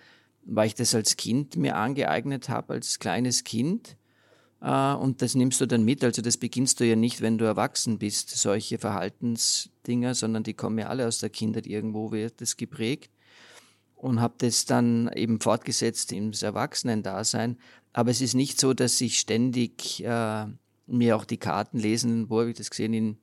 weil 0.45 0.67
ich 0.67 0.75
das 0.75 0.95
als 0.95 1.17
Kind 1.17 1.55
mir 1.55 1.75
angeeignet 1.75 2.49
habe, 2.49 2.73
als 2.73 2.99
kleines 2.99 3.43
Kind. 3.43 3.97
Äh, 4.61 4.93
und 4.93 5.21
das 5.21 5.35
nimmst 5.35 5.61
du 5.61 5.65
dann 5.65 5.83
mit. 5.83 6.03
Also 6.03 6.21
das 6.21 6.37
beginnst 6.37 6.79
du 6.79 6.85
ja 6.85 6.95
nicht, 6.95 7.21
wenn 7.21 7.37
du 7.37 7.45
erwachsen 7.45 7.97
bist, 7.97 8.29
solche 8.29 8.77
Verhaltensdinger, 8.77 10.15
sondern 10.15 10.43
die 10.43 10.53
kommen 10.53 10.79
ja 10.79 10.87
alle 10.87 11.07
aus 11.07 11.19
der 11.19 11.29
Kindheit. 11.29 11.67
Irgendwo 11.67 12.11
wird 12.11 12.41
das 12.41 12.57
geprägt. 12.57 13.11
Und 13.95 14.19
habe 14.19 14.35
das 14.39 14.65
dann 14.65 15.09
eben 15.15 15.39
fortgesetzt 15.39 16.11
im 16.11 16.31
Erwachsenen-Dasein. 16.33 17.57
Aber 17.93 18.11
es 18.11 18.19
ist 18.19 18.33
nicht 18.33 18.59
so, 18.59 18.73
dass 18.73 18.99
ich 18.99 19.17
ständig 19.19 20.03
äh, 20.03 20.45
mir 20.87 21.15
auch 21.15 21.23
die 21.23 21.37
Karten 21.37 21.79
lesen, 21.79 22.29
wo 22.29 22.39
habe 22.39 22.49
ich 22.49 22.57
das 22.57 22.69
gesehen, 22.69 22.93
in 22.93 23.17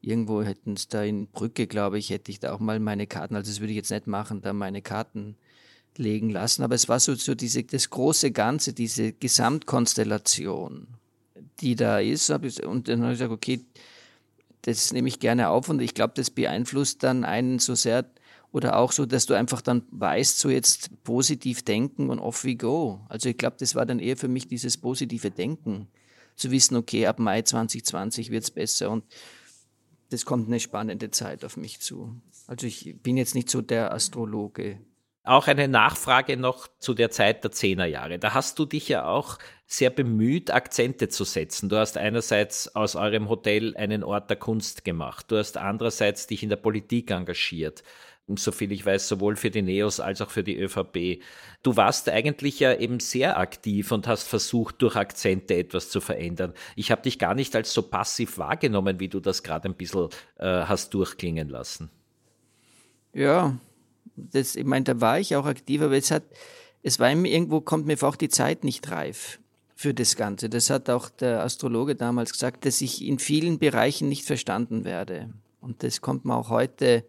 irgendwo 0.00 0.42
hätten 0.42 0.74
es 0.74 0.88
da 0.88 1.02
in 1.02 1.26
Brücke, 1.28 1.66
glaube 1.66 1.98
ich, 1.98 2.10
hätte 2.10 2.30
ich 2.30 2.40
da 2.40 2.52
auch 2.52 2.60
mal 2.60 2.80
meine 2.80 3.06
Karten, 3.06 3.34
also 3.34 3.50
das 3.50 3.60
würde 3.60 3.72
ich 3.72 3.76
jetzt 3.76 3.90
nicht 3.90 4.06
machen, 4.06 4.40
da 4.40 4.52
meine 4.52 4.82
Karten 4.82 5.36
legen 5.96 6.30
lassen, 6.30 6.62
aber 6.62 6.74
es 6.74 6.88
war 6.88 7.00
so, 7.00 7.14
so 7.14 7.34
diese, 7.34 7.64
das 7.64 7.90
große 7.90 8.30
Ganze, 8.30 8.72
diese 8.72 9.12
Gesamtkonstellation, 9.12 10.86
die 11.60 11.76
da 11.76 11.98
ist. 11.98 12.30
Und 12.30 12.88
dann 12.88 13.02
habe 13.02 13.12
ich 13.12 13.18
gesagt, 13.18 13.32
okay, 13.32 13.60
das 14.62 14.92
nehme 14.92 15.08
ich 15.08 15.20
gerne 15.20 15.48
auf 15.48 15.68
und 15.68 15.80
ich 15.80 15.94
glaube, 15.94 16.14
das 16.16 16.30
beeinflusst 16.30 17.02
dann 17.02 17.24
einen 17.24 17.58
so 17.58 17.74
sehr 17.74 18.04
oder 18.52 18.76
auch 18.76 18.92
so, 18.92 19.06
dass 19.06 19.26
du 19.26 19.34
einfach 19.34 19.60
dann 19.60 19.82
weißt, 19.92 20.38
so 20.38 20.50
jetzt 20.50 20.90
positiv 21.04 21.62
denken 21.62 22.10
und 22.10 22.18
off 22.18 22.44
we 22.44 22.56
go. 22.56 23.00
Also 23.08 23.28
ich 23.28 23.38
glaube, 23.38 23.56
das 23.60 23.74
war 23.74 23.86
dann 23.86 24.00
eher 24.00 24.16
für 24.16 24.28
mich 24.28 24.48
dieses 24.48 24.76
positive 24.76 25.30
Denken, 25.30 25.86
zu 26.36 26.50
wissen, 26.50 26.76
okay, 26.76 27.06
ab 27.06 27.18
Mai 27.18 27.42
2020 27.42 28.30
wird 28.30 28.44
es 28.44 28.50
besser 28.50 28.90
und 28.90 29.04
das 30.08 30.24
kommt 30.24 30.48
eine 30.48 30.58
spannende 30.58 31.10
Zeit 31.10 31.44
auf 31.44 31.56
mich 31.56 31.80
zu. 31.80 32.20
Also 32.46 32.66
ich 32.66 32.96
bin 33.02 33.16
jetzt 33.16 33.34
nicht 33.34 33.48
so 33.48 33.62
der 33.62 33.92
Astrologe. 33.92 34.78
Auch 35.22 35.46
eine 35.48 35.68
Nachfrage 35.68 36.36
noch 36.36 36.68
zu 36.78 36.94
der 36.94 37.10
Zeit 37.10 37.44
der 37.44 37.52
Zehnerjahre. 37.52 38.18
Da 38.18 38.32
hast 38.32 38.58
du 38.58 38.64
dich 38.64 38.88
ja 38.88 39.06
auch 39.06 39.38
sehr 39.66 39.90
bemüht, 39.90 40.50
Akzente 40.50 41.08
zu 41.08 41.24
setzen. 41.24 41.68
Du 41.68 41.76
hast 41.76 41.98
einerseits 41.98 42.74
aus 42.74 42.96
eurem 42.96 43.28
Hotel 43.28 43.76
einen 43.76 44.02
Ort 44.02 44.30
der 44.30 44.38
Kunst 44.38 44.84
gemacht. 44.84 45.26
Du 45.30 45.36
hast 45.36 45.58
andererseits 45.58 46.26
dich 46.26 46.42
in 46.42 46.48
der 46.48 46.56
Politik 46.56 47.10
engagiert 47.10 47.82
soviel 48.38 48.72
ich 48.72 48.84
weiß, 48.86 49.08
sowohl 49.08 49.36
für 49.36 49.50
die 49.50 49.62
Neos 49.62 50.00
als 50.00 50.20
auch 50.20 50.30
für 50.30 50.44
die 50.44 50.58
ÖVP. 50.58 51.22
Du 51.62 51.76
warst 51.76 52.08
eigentlich 52.08 52.60
ja 52.60 52.74
eben 52.74 53.00
sehr 53.00 53.38
aktiv 53.38 53.90
und 53.92 54.06
hast 54.06 54.28
versucht, 54.28 54.80
durch 54.82 54.96
Akzente 54.96 55.54
etwas 55.54 55.90
zu 55.90 56.00
verändern. 56.00 56.54
Ich 56.76 56.90
habe 56.90 57.02
dich 57.02 57.18
gar 57.18 57.34
nicht 57.34 57.56
als 57.56 57.72
so 57.72 57.82
passiv 57.82 58.38
wahrgenommen, 58.38 59.00
wie 59.00 59.08
du 59.08 59.20
das 59.20 59.42
gerade 59.42 59.68
ein 59.68 59.74
bisschen 59.74 60.08
äh, 60.38 60.46
hast 60.46 60.94
durchklingen 60.94 61.48
lassen. 61.48 61.90
Ja, 63.12 63.58
das, 64.16 64.56
ich 64.56 64.64
meine, 64.64 64.84
da 64.84 65.00
war 65.00 65.18
ich 65.18 65.36
auch 65.36 65.46
aktiv, 65.46 65.82
aber 65.82 65.96
es 65.96 66.10
hat, 66.10 66.24
es 66.82 66.98
war 66.98 67.14
mir 67.14 67.30
irgendwo, 67.30 67.60
kommt 67.60 67.86
mir 67.86 67.96
auch 68.02 68.16
die 68.16 68.28
Zeit 68.28 68.64
nicht 68.64 68.90
reif 68.90 69.38
für 69.74 69.94
das 69.94 70.16
Ganze. 70.16 70.48
Das 70.48 70.70
hat 70.70 70.90
auch 70.90 71.08
der 71.08 71.42
Astrologe 71.42 71.94
damals 71.94 72.32
gesagt, 72.32 72.66
dass 72.66 72.80
ich 72.80 73.04
in 73.04 73.18
vielen 73.18 73.58
Bereichen 73.58 74.08
nicht 74.08 74.24
verstanden 74.24 74.84
werde. 74.84 75.32
Und 75.60 75.82
das 75.82 76.00
kommt 76.00 76.24
mir 76.24 76.36
auch 76.36 76.50
heute 76.50 77.04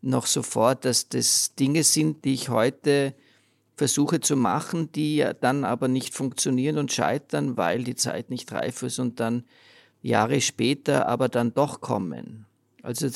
noch 0.00 0.26
sofort, 0.26 0.84
dass 0.84 1.08
das 1.08 1.54
Dinge 1.54 1.82
sind, 1.82 2.24
die 2.24 2.34
ich 2.34 2.50
heute 2.50 3.14
versuche 3.76 4.20
zu 4.20 4.36
machen, 4.36 4.92
die 4.92 5.26
dann 5.40 5.64
aber 5.64 5.88
nicht 5.88 6.14
funktionieren 6.14 6.78
und 6.78 6.92
scheitern, 6.92 7.56
weil 7.56 7.82
die 7.82 7.96
Zeit 7.96 8.30
nicht 8.30 8.52
reif 8.52 8.82
ist 8.82 8.98
und 8.98 9.18
dann 9.18 9.44
Jahre 10.02 10.40
später 10.40 11.08
aber 11.08 11.28
dann 11.28 11.54
doch 11.54 11.80
kommen. 11.80 12.46
Also 12.82 13.08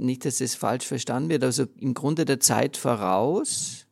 nicht, 0.00 0.24
dass 0.24 0.40
es 0.40 0.54
falsch 0.54 0.86
verstanden 0.86 1.30
wird, 1.30 1.44
also 1.44 1.66
im 1.78 1.94
Grunde 1.94 2.24
der 2.24 2.40
Zeit 2.40 2.76
voraus, 2.76 3.86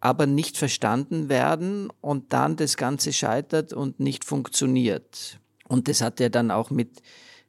aber 0.00 0.26
nicht 0.26 0.56
verstanden 0.56 1.28
werden 1.28 1.90
und 2.00 2.32
dann 2.32 2.56
das 2.56 2.76
Ganze 2.76 3.12
scheitert 3.12 3.72
und 3.72 4.00
nicht 4.00 4.24
funktioniert. 4.24 5.40
Und 5.68 5.88
das 5.88 6.00
hat 6.00 6.20
ja 6.20 6.28
dann 6.28 6.50
auch 6.50 6.70
mit 6.70 7.02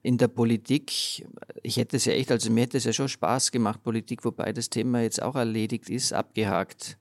in 0.04 0.18
der 0.18 0.28
Politik, 0.28 1.26
ich 1.64 1.78
hätte 1.78 1.98
es 1.98 2.06
ja 2.06 2.14
echt, 2.14 2.32
also 2.32 2.50
mir 2.50 2.62
hätte 2.62 2.78
es 2.78 2.86
ja 2.86 2.94
schon 2.94 3.10
Spaß 3.10 3.52
gemacht, 3.52 3.84
Politik, 3.84 4.24
wobei 4.24 4.54
das 4.54 4.70
Thema 4.70 5.02
jetzt 5.02 5.22
auch 5.22 5.36
erledigt 5.36 5.90
ist, 5.90 6.14
abgehakt. 6.14 6.98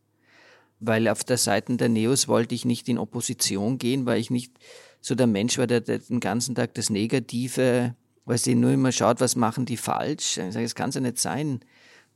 Weil 0.80 1.09
auf 1.09 1.24
der 1.24 1.38
Seite 1.38 1.76
der 1.76 1.88
Neos 1.88 2.28
wollte 2.28 2.54
ich 2.54 2.64
nicht 2.64 2.88
in 2.88 2.98
Opposition 2.98 3.78
gehen, 3.78 4.06
weil 4.06 4.20
ich 4.20 4.30
nicht 4.30 4.52
so 5.00 5.14
der 5.14 5.26
Mensch 5.26 5.56
war, 5.56 5.66
der, 5.66 5.80
den 5.80 6.20
ganzen 6.20 6.54
Tag 6.54 6.74
das 6.74 6.90
Negative, 6.90 7.94
weil 8.26 8.36
sie 8.36 8.54
nur 8.54 8.72
immer 8.72 8.92
schaut, 8.92 9.20
was 9.20 9.34
machen 9.34 9.64
die 9.64 9.78
falsch. 9.78 10.36
Ich 10.36 10.52
sage, 10.52 10.64
es 10.66 10.74
kann 10.74 10.90
ja 10.90 11.00
nicht 11.00 11.18
sein, 11.18 11.60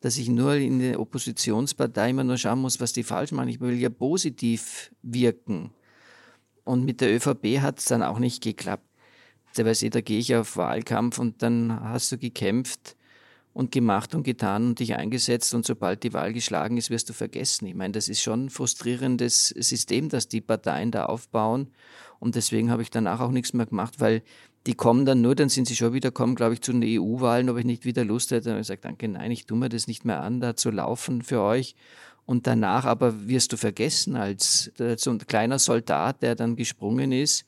dass 0.01 0.19
ich 0.19 0.29
nur 0.29 0.55
in 0.55 0.79
der 0.79 1.01
Oppositionspartei 1.01 2.11
immer 2.11 2.25
nur 2.25 2.37
schauen 2.37 2.61
muss, 2.61 2.81
was 2.81 2.93
die 2.93 3.03
falsch 3.03 3.33
machen. 3.33 3.49
Ich 3.49 3.61
will 3.61 3.79
ja 3.79 3.89
positiv 3.89 4.93
wirken. 5.03 5.73
Und 6.65 6.85
mit 6.85 7.01
der 7.01 7.15
ÖVP 7.15 7.61
hat 7.61 7.79
es 7.79 7.87
dann 7.87 8.03
auch 8.03 8.19
nicht 8.19 8.43
geklappt 8.43 8.85
teilweise, 9.55 9.91
da 9.91 10.01
gehe 10.01 10.19
ich 10.19 10.35
auf 10.35 10.57
Wahlkampf 10.57 11.19
und 11.19 11.43
dann 11.43 11.81
hast 11.81 12.13
du 12.13 12.19
gekämpft 12.19 12.97
und 13.53 13.73
gemacht 13.73 14.15
und 14.15 14.23
getan 14.23 14.69
und 14.69 14.79
dich 14.79 14.95
eingesetzt 14.95 15.55
und 15.55 15.67
sobald 15.67 16.03
die 16.03 16.13
Wahl 16.13 16.33
geschlagen 16.33 16.77
ist, 16.77 16.91
wirst 16.91 17.09
du 17.09 17.13
vergessen. 17.13 17.67
Ich 17.67 17.75
meine, 17.75 17.93
das 17.93 18.09
ist 18.09 18.23
schon 18.23 18.47
ein 18.47 18.51
frustrierendes 18.51 19.49
System, 19.49 20.09
das 20.09 20.29
die 20.29 20.41
Parteien 20.41 20.91
da 20.91 21.07
aufbauen 21.07 21.69
und 22.21 22.35
deswegen 22.37 22.71
habe 22.71 22.83
ich 22.83 22.91
danach 22.91 23.21
auch 23.21 23.31
nichts 23.31 23.53
mehr 23.53 23.67
gemacht, 23.67 23.99
weil 23.99 24.23
die 24.67 24.75
kommen 24.75 25.07
dann 25.07 25.23
nur, 25.23 25.35
dann 25.35 25.49
sind 25.49 25.67
sie 25.67 25.75
schon 25.75 25.95
wieder 25.95 26.11
kommen, 26.11 26.35
glaube 26.35 26.53
ich, 26.53 26.61
zu 26.61 26.73
den 26.73 26.83
EU-Wahlen, 26.85 27.49
ob 27.49 27.57
ich 27.57 27.65
nicht 27.65 27.87
wieder 27.87 28.05
Lust 28.05 28.31
hätte. 28.31 28.45
Dann 28.45 28.53
habe 28.53 28.61
ich 28.61 28.67
gesagt, 28.67 28.85
danke, 28.85 29.09
nein, 29.09 29.31
ich 29.31 29.47
tue 29.47 29.57
mir 29.57 29.71
das 29.71 29.87
nicht 29.87 30.05
mehr 30.05 30.21
an, 30.21 30.41
da 30.41 30.55
zu 30.55 30.71
laufen 30.71 31.23
für 31.23 31.41
euch. 31.41 31.75
Und 32.27 32.47
danach 32.47 32.85
aber 32.85 33.27
wirst 33.27 33.55
du 33.55 33.57
vergessen 33.57 34.17
als 34.17 34.71
so 34.97 35.11
ein 35.11 35.19
kleiner 35.19 35.59
Soldat, 35.59 36.23
der 36.23 36.35
dann 36.35 36.57
gesprungen 36.57 37.11
ist 37.11 37.47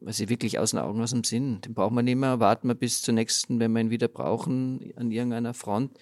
ich 0.00 0.28
wirklich 0.28 0.58
aus 0.58 0.72
den 0.72 0.80
Augen, 0.80 1.02
aus 1.02 1.10
dem 1.10 1.24
Sinn. 1.24 1.60
Den 1.60 1.74
braucht 1.74 1.92
man 1.92 2.04
nicht 2.04 2.16
mehr, 2.16 2.40
warten 2.40 2.68
wir 2.68 2.74
bis 2.74 3.02
zur 3.02 3.14
nächsten, 3.14 3.60
wenn 3.60 3.72
wir 3.72 3.80
ihn 3.80 3.90
wieder 3.90 4.08
brauchen, 4.08 4.92
an 4.96 5.10
irgendeiner 5.10 5.54
Front, 5.54 5.98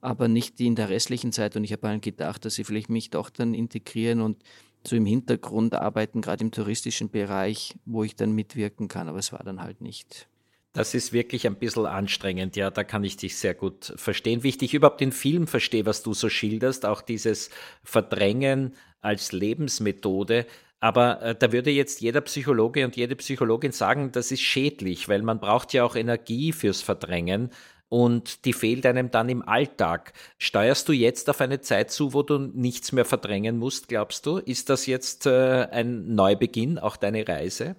aber 0.00 0.28
nicht 0.28 0.58
die 0.58 0.66
in 0.66 0.76
der 0.76 0.88
restlichen 0.88 1.32
Zeit. 1.32 1.56
Und 1.56 1.64
ich 1.64 1.72
habe 1.72 1.88
halt 1.88 2.02
gedacht, 2.02 2.44
dass 2.44 2.54
sie 2.54 2.64
vielleicht 2.64 2.90
mich 2.90 3.10
doch 3.10 3.30
dann 3.30 3.54
integrieren 3.54 4.20
und 4.20 4.42
so 4.86 4.96
im 4.96 5.06
Hintergrund 5.06 5.74
arbeiten, 5.74 6.22
gerade 6.22 6.44
im 6.44 6.52
touristischen 6.52 7.10
Bereich, 7.10 7.74
wo 7.84 8.02
ich 8.02 8.16
dann 8.16 8.32
mitwirken 8.32 8.88
kann, 8.88 9.08
aber 9.08 9.18
es 9.18 9.32
war 9.32 9.42
dann 9.44 9.60
halt 9.60 9.80
nicht. 9.80 10.26
Das 10.72 10.94
ist 10.94 11.12
wirklich 11.12 11.46
ein 11.46 11.56
bisschen 11.56 11.86
anstrengend, 11.86 12.54
ja, 12.54 12.70
da 12.70 12.84
kann 12.84 13.02
ich 13.02 13.16
dich 13.16 13.36
sehr 13.36 13.54
gut 13.54 13.92
verstehen. 13.96 14.44
Wie 14.44 14.50
ich 14.50 14.58
dich 14.58 14.72
überhaupt 14.72 15.00
den 15.00 15.10
Film 15.10 15.48
verstehe, 15.48 15.84
was 15.84 16.02
du 16.02 16.14
so 16.14 16.28
schilderst, 16.28 16.86
auch 16.86 17.02
dieses 17.02 17.50
Verdrängen 17.82 18.74
als 19.00 19.32
Lebensmethode, 19.32 20.46
aber 20.80 21.22
äh, 21.22 21.34
da 21.34 21.52
würde 21.52 21.70
jetzt 21.70 22.00
jeder 22.00 22.22
Psychologe 22.22 22.84
und 22.84 22.96
jede 22.96 23.14
Psychologin 23.16 23.72
sagen, 23.72 24.12
das 24.12 24.32
ist 24.32 24.40
schädlich, 24.40 25.08
weil 25.08 25.22
man 25.22 25.38
braucht 25.38 25.74
ja 25.74 25.84
auch 25.84 25.94
Energie 25.94 26.52
fürs 26.52 26.80
Verdrängen 26.80 27.50
und 27.90 28.46
die 28.46 28.52
fehlt 28.52 28.86
einem 28.86 29.10
dann 29.10 29.28
im 29.28 29.46
Alltag. 29.46 30.12
Steuerst 30.38 30.88
du 30.88 30.92
jetzt 30.92 31.28
auf 31.28 31.40
eine 31.40 31.60
Zeit 31.60 31.90
zu, 31.90 32.14
wo 32.14 32.22
du 32.22 32.38
nichts 32.38 32.92
mehr 32.92 33.04
verdrängen 33.04 33.58
musst, 33.58 33.88
glaubst 33.88 34.26
du? 34.26 34.38
Ist 34.38 34.70
das 34.70 34.86
jetzt 34.86 35.26
äh, 35.26 35.66
ein 35.70 36.14
Neubeginn, 36.14 36.78
auch 36.78 36.96
deine 36.96 37.26
Reise? 37.28 37.76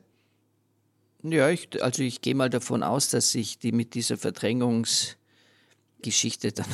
Ja, 1.23 1.49
ich, 1.49 1.83
also 1.83 2.03
ich 2.03 2.21
gehe 2.21 2.35
mal 2.35 2.49
davon 2.49 2.83
aus, 2.83 3.09
dass 3.09 3.33
ich 3.35 3.59
die 3.59 3.71
mit 3.71 3.93
dieser 3.93 4.17
Verdrängungsgeschichte 4.17 6.51
dann 6.51 6.65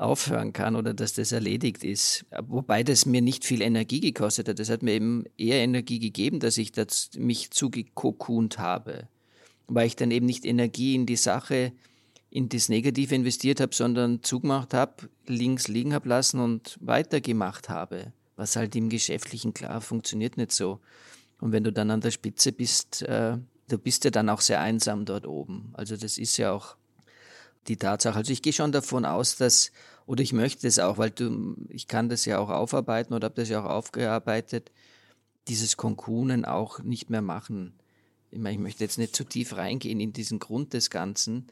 aufhören 0.00 0.52
kann 0.52 0.76
oder 0.76 0.94
dass 0.94 1.12
das 1.12 1.32
erledigt 1.32 1.84
ist. 1.84 2.24
Wobei 2.46 2.82
das 2.82 3.06
mir 3.06 3.20
nicht 3.20 3.44
viel 3.44 3.60
Energie 3.60 4.00
gekostet 4.00 4.48
hat. 4.48 4.58
Das 4.58 4.70
hat 4.70 4.82
mir 4.82 4.92
eben 4.92 5.24
eher 5.36 5.62
Energie 5.62 5.98
gegeben, 5.98 6.40
dass 6.40 6.56
ich 6.58 6.72
das, 6.72 7.10
mich 7.16 7.50
zugekokunt 7.50 8.58
habe. 8.58 9.08
Weil 9.68 9.86
ich 9.86 9.96
dann 9.96 10.10
eben 10.10 10.26
nicht 10.26 10.44
Energie 10.44 10.94
in 10.94 11.06
die 11.06 11.16
Sache, 11.16 11.72
in 12.30 12.48
das 12.48 12.68
Negative 12.68 13.14
investiert 13.14 13.60
habe, 13.60 13.74
sondern 13.74 14.22
zugemacht 14.22 14.72
habe, 14.72 15.08
links 15.26 15.68
liegen 15.68 15.92
habe 15.92 16.08
lassen 16.08 16.40
und 16.40 16.78
weitergemacht 16.80 17.68
habe. 17.68 18.12
Was 18.36 18.56
halt 18.56 18.74
im 18.76 18.88
Geschäftlichen 18.88 19.52
klar 19.52 19.80
funktioniert 19.80 20.36
nicht 20.36 20.52
so. 20.52 20.80
Und 21.40 21.52
wenn 21.52 21.64
du 21.64 21.72
dann 21.72 21.90
an 21.90 22.00
der 22.00 22.10
Spitze 22.10 22.52
bist, 22.52 23.02
äh, 23.02 23.36
du 23.68 23.78
bist 23.78 24.04
ja 24.04 24.10
dann 24.10 24.28
auch 24.28 24.40
sehr 24.40 24.60
einsam 24.60 25.04
dort 25.04 25.26
oben. 25.26 25.70
Also 25.74 25.96
das 25.96 26.18
ist 26.18 26.36
ja 26.36 26.52
auch 26.52 26.76
die 27.68 27.76
Tatsache. 27.76 28.16
Also 28.16 28.32
ich 28.32 28.42
gehe 28.42 28.52
schon 28.52 28.72
davon 28.72 29.04
aus, 29.04 29.36
dass, 29.36 29.72
oder 30.10 30.24
ich 30.24 30.32
möchte 30.32 30.66
es 30.66 30.80
auch, 30.80 30.98
weil 30.98 31.10
du, 31.10 31.54
ich 31.68 31.86
kann 31.86 32.08
das 32.08 32.24
ja 32.24 32.40
auch 32.40 32.50
aufarbeiten 32.50 33.14
oder 33.14 33.26
habe 33.26 33.36
das 33.36 33.48
ja 33.48 33.64
auch 33.64 33.70
aufgearbeitet, 33.70 34.72
dieses 35.46 35.76
Konkunen 35.76 36.44
auch 36.44 36.80
nicht 36.80 37.10
mehr 37.10 37.22
machen. 37.22 37.74
Ich 38.32 38.40
meine, 38.40 38.56
ich 38.56 38.60
möchte 38.60 38.82
jetzt 38.82 38.98
nicht 38.98 39.14
zu 39.14 39.22
tief 39.22 39.56
reingehen 39.56 40.00
in 40.00 40.12
diesen 40.12 40.40
Grund 40.40 40.72
des 40.72 40.90
Ganzen, 40.90 41.46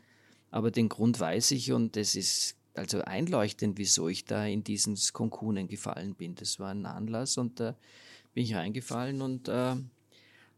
aber 0.50 0.72
den 0.72 0.88
Grund 0.88 1.20
weiß 1.20 1.52
ich 1.52 1.70
und 1.70 1.96
es 1.96 2.16
ist 2.16 2.56
also 2.74 3.00
einleuchtend, 3.02 3.78
wieso 3.78 4.08
ich 4.08 4.24
da 4.24 4.44
in 4.44 4.64
diesen 4.64 4.98
Konkunen 5.12 5.68
gefallen 5.68 6.16
bin. 6.16 6.34
Das 6.34 6.58
war 6.58 6.72
ein 6.72 6.84
Anlass 6.84 7.38
und 7.38 7.60
da 7.60 7.76
bin 8.34 8.42
ich 8.42 8.56
reingefallen 8.56 9.22
und 9.22 9.46
äh, 9.46 9.76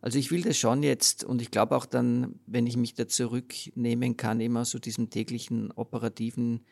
also 0.00 0.18
ich 0.18 0.30
will 0.30 0.40
das 0.40 0.56
schon 0.56 0.82
jetzt 0.82 1.22
und 1.22 1.42
ich 1.42 1.50
glaube 1.50 1.76
auch 1.76 1.84
dann, 1.84 2.40
wenn 2.46 2.66
ich 2.66 2.78
mich 2.78 2.94
da 2.94 3.06
zurücknehmen 3.06 4.16
kann, 4.16 4.40
immer 4.40 4.64
so 4.64 4.78
diesem 4.78 5.10
täglichen 5.10 5.70
operativen 5.72 6.62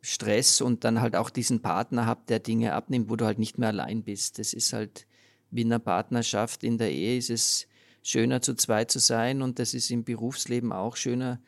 Stress 0.00 0.60
und 0.60 0.84
dann 0.84 1.00
halt 1.00 1.16
auch 1.16 1.30
diesen 1.30 1.60
Partner 1.60 2.06
habe, 2.06 2.22
der 2.28 2.38
Dinge 2.38 2.72
abnimmt, 2.74 3.10
wo 3.10 3.16
du 3.16 3.24
halt 3.24 3.38
nicht 3.38 3.58
mehr 3.58 3.68
allein 3.68 4.02
bist. 4.02 4.38
Das 4.38 4.52
ist 4.52 4.72
halt 4.72 5.06
wie 5.50 5.62
in 5.62 5.72
einer 5.72 5.78
Partnerschaft. 5.78 6.62
In 6.62 6.78
der 6.78 6.92
Ehe 6.92 7.16
ist 7.16 7.30
es 7.30 7.66
schöner 8.02 8.40
zu 8.40 8.54
zweit 8.54 8.90
zu 8.90 9.00
sein 9.00 9.42
und 9.42 9.58
das 9.58 9.74
ist 9.74 9.90
im 9.90 10.04
Berufsleben 10.04 10.72
auch 10.72 10.96
schöner, 10.96 11.40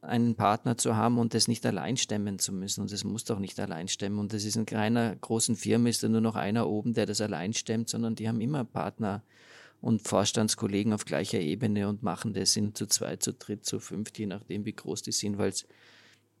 einen 0.00 0.36
Partner 0.36 0.76
zu 0.76 0.96
haben 0.96 1.18
und 1.18 1.34
das 1.34 1.48
nicht 1.48 1.66
allein 1.66 1.96
stemmen 1.96 2.38
zu 2.38 2.52
müssen. 2.52 2.82
Und 2.82 2.92
das 2.92 3.04
muss 3.04 3.24
doch 3.24 3.38
nicht 3.38 3.58
allein 3.58 3.88
stemmen. 3.88 4.18
Und 4.18 4.32
das 4.32 4.44
ist 4.44 4.56
in 4.56 4.66
keiner 4.66 5.16
großen 5.16 5.56
Firma, 5.56 5.88
ist 5.88 6.02
da 6.02 6.08
nur 6.08 6.20
noch 6.20 6.36
einer 6.36 6.68
oben, 6.68 6.94
der 6.94 7.06
das 7.06 7.20
allein 7.20 7.52
stemmt, 7.52 7.88
sondern 7.88 8.14
die 8.14 8.28
haben 8.28 8.40
immer 8.40 8.64
Partner 8.64 9.22
und 9.80 10.02
Vorstandskollegen 10.06 10.92
auf 10.92 11.04
gleicher 11.04 11.40
Ebene 11.40 11.88
und 11.88 12.02
machen 12.02 12.32
das 12.32 12.56
in 12.56 12.74
zu 12.74 12.86
zweit, 12.86 13.22
zu 13.22 13.32
dritt, 13.32 13.64
zu 13.64 13.80
fünft, 13.80 14.18
je 14.18 14.26
nachdem, 14.26 14.64
wie 14.64 14.72
groß 14.72 15.02
die 15.02 15.12
sind, 15.12 15.38
weil 15.38 15.52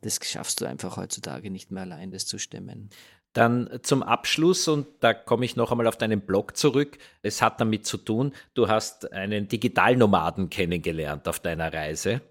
das 0.00 0.20
schaffst 0.22 0.60
du 0.60 0.66
einfach 0.66 0.96
heutzutage 0.96 1.50
nicht 1.50 1.70
mehr 1.70 1.82
allein, 1.82 2.10
das 2.10 2.26
zu 2.26 2.38
stemmen. 2.38 2.90
Dann 3.32 3.80
zum 3.82 4.02
Abschluss, 4.02 4.68
und 4.68 4.86
da 5.00 5.12
komme 5.14 5.44
ich 5.44 5.54
noch 5.54 5.70
einmal 5.70 5.86
auf 5.86 5.98
deinen 5.98 6.20
Blog 6.20 6.56
zurück. 6.56 6.98
Es 7.22 7.42
hat 7.42 7.60
damit 7.60 7.86
zu 7.86 7.98
tun, 7.98 8.32
du 8.54 8.68
hast 8.68 9.12
einen 9.12 9.48
Digitalnomaden 9.48 10.50
kennengelernt 10.50 11.28
auf 11.28 11.38
deiner 11.38 11.72
Reise. 11.72 12.22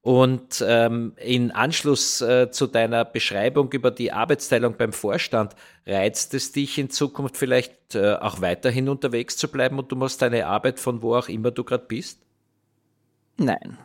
Und 0.00 0.64
ähm, 0.66 1.12
in 1.16 1.50
Anschluss 1.50 2.20
äh, 2.20 2.50
zu 2.50 2.66
deiner 2.66 3.04
Beschreibung 3.04 3.70
über 3.72 3.90
die 3.90 4.12
Arbeitsteilung 4.12 4.76
beim 4.76 4.92
Vorstand, 4.92 5.54
reizt 5.86 6.34
es 6.34 6.52
dich 6.52 6.78
in 6.78 6.88
Zukunft 6.88 7.36
vielleicht 7.36 7.94
äh, 7.94 8.14
auch 8.14 8.40
weiterhin 8.40 8.88
unterwegs 8.88 9.36
zu 9.36 9.48
bleiben 9.48 9.78
und 9.78 9.92
du 9.92 9.96
machst 9.96 10.22
deine 10.22 10.46
Arbeit 10.46 10.78
von 10.78 11.02
wo 11.02 11.14
auch 11.14 11.28
immer 11.28 11.50
du 11.50 11.64
gerade 11.64 11.84
bist? 11.86 12.20
Nein. 13.36 13.76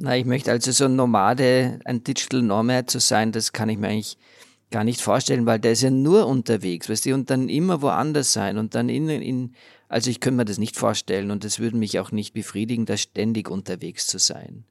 Nein, 0.00 0.20
ich 0.20 0.26
möchte 0.26 0.52
also 0.52 0.70
so 0.70 0.84
ein 0.84 0.94
Nomade, 0.94 1.80
ein 1.84 2.04
Digital 2.04 2.40
Nomad 2.40 2.88
zu 2.88 3.00
sein, 3.00 3.32
das 3.32 3.52
kann 3.52 3.68
ich 3.68 3.78
mir 3.78 3.88
eigentlich 3.88 4.16
gar 4.70 4.84
nicht 4.84 5.00
vorstellen, 5.00 5.44
weil 5.44 5.58
der 5.58 5.72
ist 5.72 5.82
ja 5.82 5.90
nur 5.90 6.28
unterwegs, 6.28 6.88
weißt 6.88 7.06
du, 7.06 7.14
und 7.14 7.30
dann 7.30 7.48
immer 7.48 7.82
woanders 7.82 8.32
sein 8.32 8.58
und 8.58 8.76
dann 8.76 8.88
in, 8.88 9.08
in 9.08 9.54
also 9.88 10.08
ich 10.08 10.20
könnte 10.20 10.36
mir 10.36 10.44
das 10.44 10.58
nicht 10.58 10.76
vorstellen 10.76 11.32
und 11.32 11.44
es 11.44 11.58
würde 11.58 11.76
mich 11.76 11.98
auch 11.98 12.12
nicht 12.12 12.32
befriedigen, 12.32 12.86
da 12.86 12.96
ständig 12.96 13.50
unterwegs 13.50 14.06
zu 14.06 14.18
sein. 14.18 14.62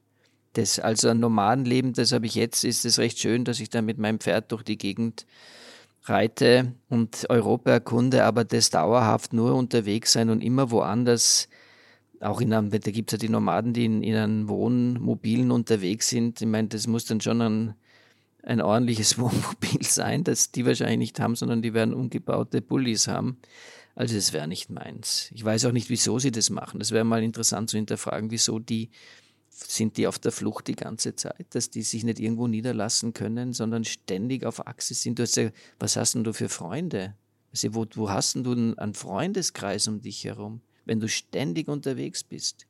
Das, 0.54 0.78
also 0.78 1.10
ein 1.10 1.20
Nomadenleben, 1.20 1.92
das 1.92 2.12
habe 2.12 2.24
ich 2.24 2.34
jetzt, 2.34 2.64
ist 2.64 2.86
es 2.86 2.98
recht 2.98 3.18
schön, 3.18 3.44
dass 3.44 3.60
ich 3.60 3.68
da 3.68 3.82
mit 3.82 3.98
meinem 3.98 4.20
Pferd 4.20 4.50
durch 4.50 4.62
die 4.62 4.78
Gegend 4.78 5.26
reite 6.04 6.72
und 6.88 7.26
Europa 7.28 7.70
erkunde, 7.70 8.24
aber 8.24 8.44
das 8.44 8.70
dauerhaft 8.70 9.34
nur 9.34 9.54
unterwegs 9.54 10.12
sein 10.12 10.30
und 10.30 10.40
immer 10.40 10.70
woanders, 10.70 11.48
auch 12.20 12.40
in 12.40 12.52
einem, 12.52 12.70
da 12.70 12.78
gibt 12.78 13.10
es 13.10 13.12
ja 13.12 13.18
die 13.18 13.28
Nomaden, 13.28 13.72
die 13.72 13.84
in, 13.84 14.02
in 14.02 14.16
einem 14.16 14.48
Wohnmobilen 14.48 15.50
unterwegs 15.50 16.08
sind. 16.08 16.40
Ich 16.40 16.46
meine, 16.46 16.68
das 16.68 16.86
muss 16.86 17.04
dann 17.04 17.20
schon 17.20 17.40
ein, 17.40 17.74
ein 18.42 18.60
ordentliches 18.60 19.18
Wohnmobil 19.18 19.82
sein, 19.82 20.24
das 20.24 20.50
die 20.50 20.66
wahrscheinlich 20.66 20.98
nicht 20.98 21.20
haben, 21.20 21.36
sondern 21.36 21.62
die 21.62 21.74
werden 21.74 21.94
umgebaute 21.94 22.60
Bullis 22.60 23.08
haben. 23.08 23.38
Also 23.94 24.14
das 24.14 24.32
wäre 24.32 24.46
nicht 24.46 24.70
meins. 24.70 25.30
Ich 25.34 25.44
weiß 25.44 25.64
auch 25.64 25.72
nicht, 25.72 25.90
wieso 25.90 26.18
sie 26.18 26.30
das 26.30 26.50
machen. 26.50 26.78
Das 26.78 26.92
wäre 26.92 27.04
mal 27.04 27.22
interessant 27.22 27.70
zu 27.70 27.76
hinterfragen, 27.76 28.30
wieso 28.30 28.58
die 28.58 28.90
sind 29.50 29.96
die 29.96 30.06
auf 30.06 30.20
der 30.20 30.30
Flucht 30.30 30.68
die 30.68 30.76
ganze 30.76 31.16
Zeit, 31.16 31.46
dass 31.50 31.70
die 31.70 31.82
sich 31.82 32.04
nicht 32.04 32.20
irgendwo 32.20 32.46
niederlassen 32.46 33.12
können, 33.12 33.52
sondern 33.52 33.84
ständig 33.84 34.44
auf 34.44 34.66
Achse 34.66 34.94
sind. 34.94 35.18
Du 35.18 35.24
hast 35.24 35.36
ja, 35.36 35.50
was 35.80 35.96
hast 35.96 36.14
denn 36.14 36.22
du 36.22 36.32
für 36.32 36.48
Freunde? 36.48 37.14
Also 37.50 37.74
wo, 37.74 37.86
wo 37.94 38.10
hast 38.10 38.36
denn 38.36 38.44
du 38.44 38.52
einen 38.52 38.94
Freundeskreis 38.94 39.88
um 39.88 40.00
dich 40.00 40.24
herum, 40.24 40.60
wenn 40.88 41.00
du 41.00 41.08
ständig 41.08 41.68
unterwegs 41.68 42.24
bist? 42.24 42.66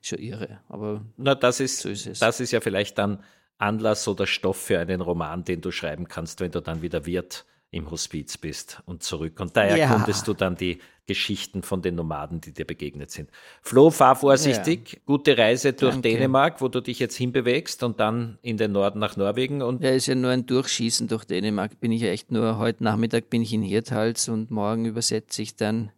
Schon 0.00 0.18
irre, 0.18 0.60
aber 0.68 1.04
Na, 1.16 1.34
das 1.34 1.60
ist, 1.60 1.80
so 1.80 1.88
ist 1.88 2.06
es. 2.06 2.18
Das 2.18 2.40
ist 2.40 2.52
ja 2.52 2.60
vielleicht 2.60 2.98
dann 2.98 3.22
Anlass 3.58 4.06
oder 4.08 4.26
Stoff 4.26 4.56
für 4.56 4.78
einen 4.78 5.00
Roman, 5.00 5.44
den 5.44 5.60
du 5.60 5.70
schreiben 5.70 6.08
kannst, 6.08 6.40
wenn 6.40 6.50
du 6.50 6.60
dann 6.60 6.82
wieder 6.82 7.06
Wirt 7.06 7.44
im 7.70 7.90
Hospiz 7.90 8.38
bist 8.38 8.80
und 8.86 9.02
zurück. 9.02 9.40
Und 9.40 9.56
da 9.56 9.64
erkundest 9.64 10.20
ja. 10.20 10.32
du 10.32 10.34
dann 10.34 10.56
die 10.56 10.78
Geschichten 11.06 11.62
von 11.62 11.82
den 11.82 11.96
Nomaden, 11.96 12.40
die 12.40 12.52
dir 12.52 12.64
begegnet 12.64 13.10
sind. 13.10 13.30
Flo, 13.62 13.90
fahr 13.90 14.16
vorsichtig. 14.16 14.92
Ja. 14.92 14.98
Gute 15.04 15.36
Reise 15.36 15.72
durch 15.72 15.94
Danke. 15.94 16.10
Dänemark, 16.10 16.60
wo 16.60 16.68
du 16.68 16.80
dich 16.80 16.98
jetzt 16.98 17.16
hinbewegst 17.16 17.82
und 17.82 18.00
dann 18.00 18.38
in 18.42 18.56
den 18.56 18.72
Norden 18.72 18.98
nach 18.98 19.16
Norwegen. 19.16 19.60
Und 19.60 19.82
ja, 19.82 19.90
ist 19.90 20.06
ja 20.06 20.14
nur 20.14 20.30
ein 20.30 20.46
Durchschießen 20.46 21.08
durch 21.08 21.24
Dänemark. 21.24 21.78
Bin 21.80 21.92
ich 21.92 22.02
ja 22.02 22.08
echt 22.08 22.30
nur, 22.30 22.58
heute 22.58 22.84
Nachmittag 22.84 23.28
bin 23.28 23.42
ich 23.42 23.52
in 23.52 23.62
Hirthals 23.62 24.28
und 24.28 24.50
morgen 24.50 24.86
übersetze 24.86 25.42
ich 25.42 25.56
dann 25.56 25.90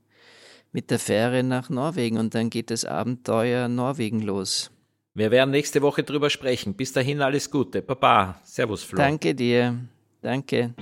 mit 0.72 0.90
der 0.90 0.98
Fähre 0.98 1.42
nach 1.42 1.70
Norwegen 1.70 2.18
und 2.18 2.34
dann 2.34 2.50
geht 2.50 2.70
das 2.70 2.84
Abenteuer 2.84 3.68
Norwegen 3.68 4.20
los. 4.22 4.70
Wir 5.14 5.30
werden 5.30 5.50
nächste 5.50 5.80
Woche 5.82 6.02
drüber 6.02 6.30
sprechen. 6.30 6.72
Bis 6.74 6.92
dahin 6.92 7.20
alles 7.20 7.50
Gute. 7.50 7.82
Baba. 7.82 8.40
Servus, 8.44 8.84
Flo. 8.84 8.96
Danke 8.96 9.34
dir. 9.34 9.76
Danke. 10.22 10.72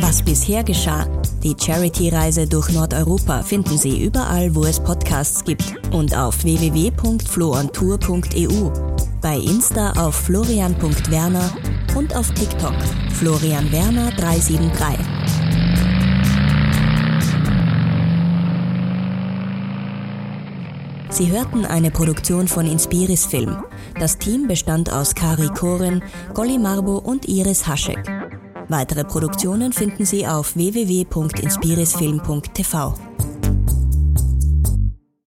Was 0.00 0.22
bisher 0.22 0.64
geschah. 0.64 1.06
Die 1.42 1.54
Charity-Reise 1.58 2.46
durch 2.46 2.70
Nordeuropa 2.70 3.42
finden 3.42 3.76
Sie 3.76 4.02
überall, 4.04 4.54
wo 4.54 4.64
es 4.64 4.80
Podcasts 4.80 5.44
gibt 5.44 5.74
und 5.92 6.16
auf 6.16 6.44
www.floontour.eu, 6.44 8.70
bei 9.20 9.36
Insta 9.36 9.92
auf 9.92 10.14
florian.werner 10.14 11.52
und 11.96 12.16
auf 12.16 12.32
TikTok 12.32 12.76
Florian 13.12 13.70
Werner 13.72 14.10
373. 14.12 15.19
Sie 21.10 21.30
hörten 21.32 21.66
eine 21.66 21.90
Produktion 21.90 22.46
von 22.46 22.66
Inspiris 22.66 23.26
Film. 23.26 23.64
Das 23.98 24.18
Team 24.18 24.46
bestand 24.46 24.92
aus 24.92 25.12
Kari 25.14 25.48
Koren, 25.48 26.04
Golly 26.34 26.58
Marbo 26.58 26.98
und 26.98 27.26
Iris 27.28 27.66
Haschek. 27.66 28.06
Weitere 28.68 29.04
Produktionen 29.04 29.72
finden 29.72 30.04
Sie 30.04 30.26
auf 30.26 30.54
www.inspirisfilm.tv. 30.54 33.09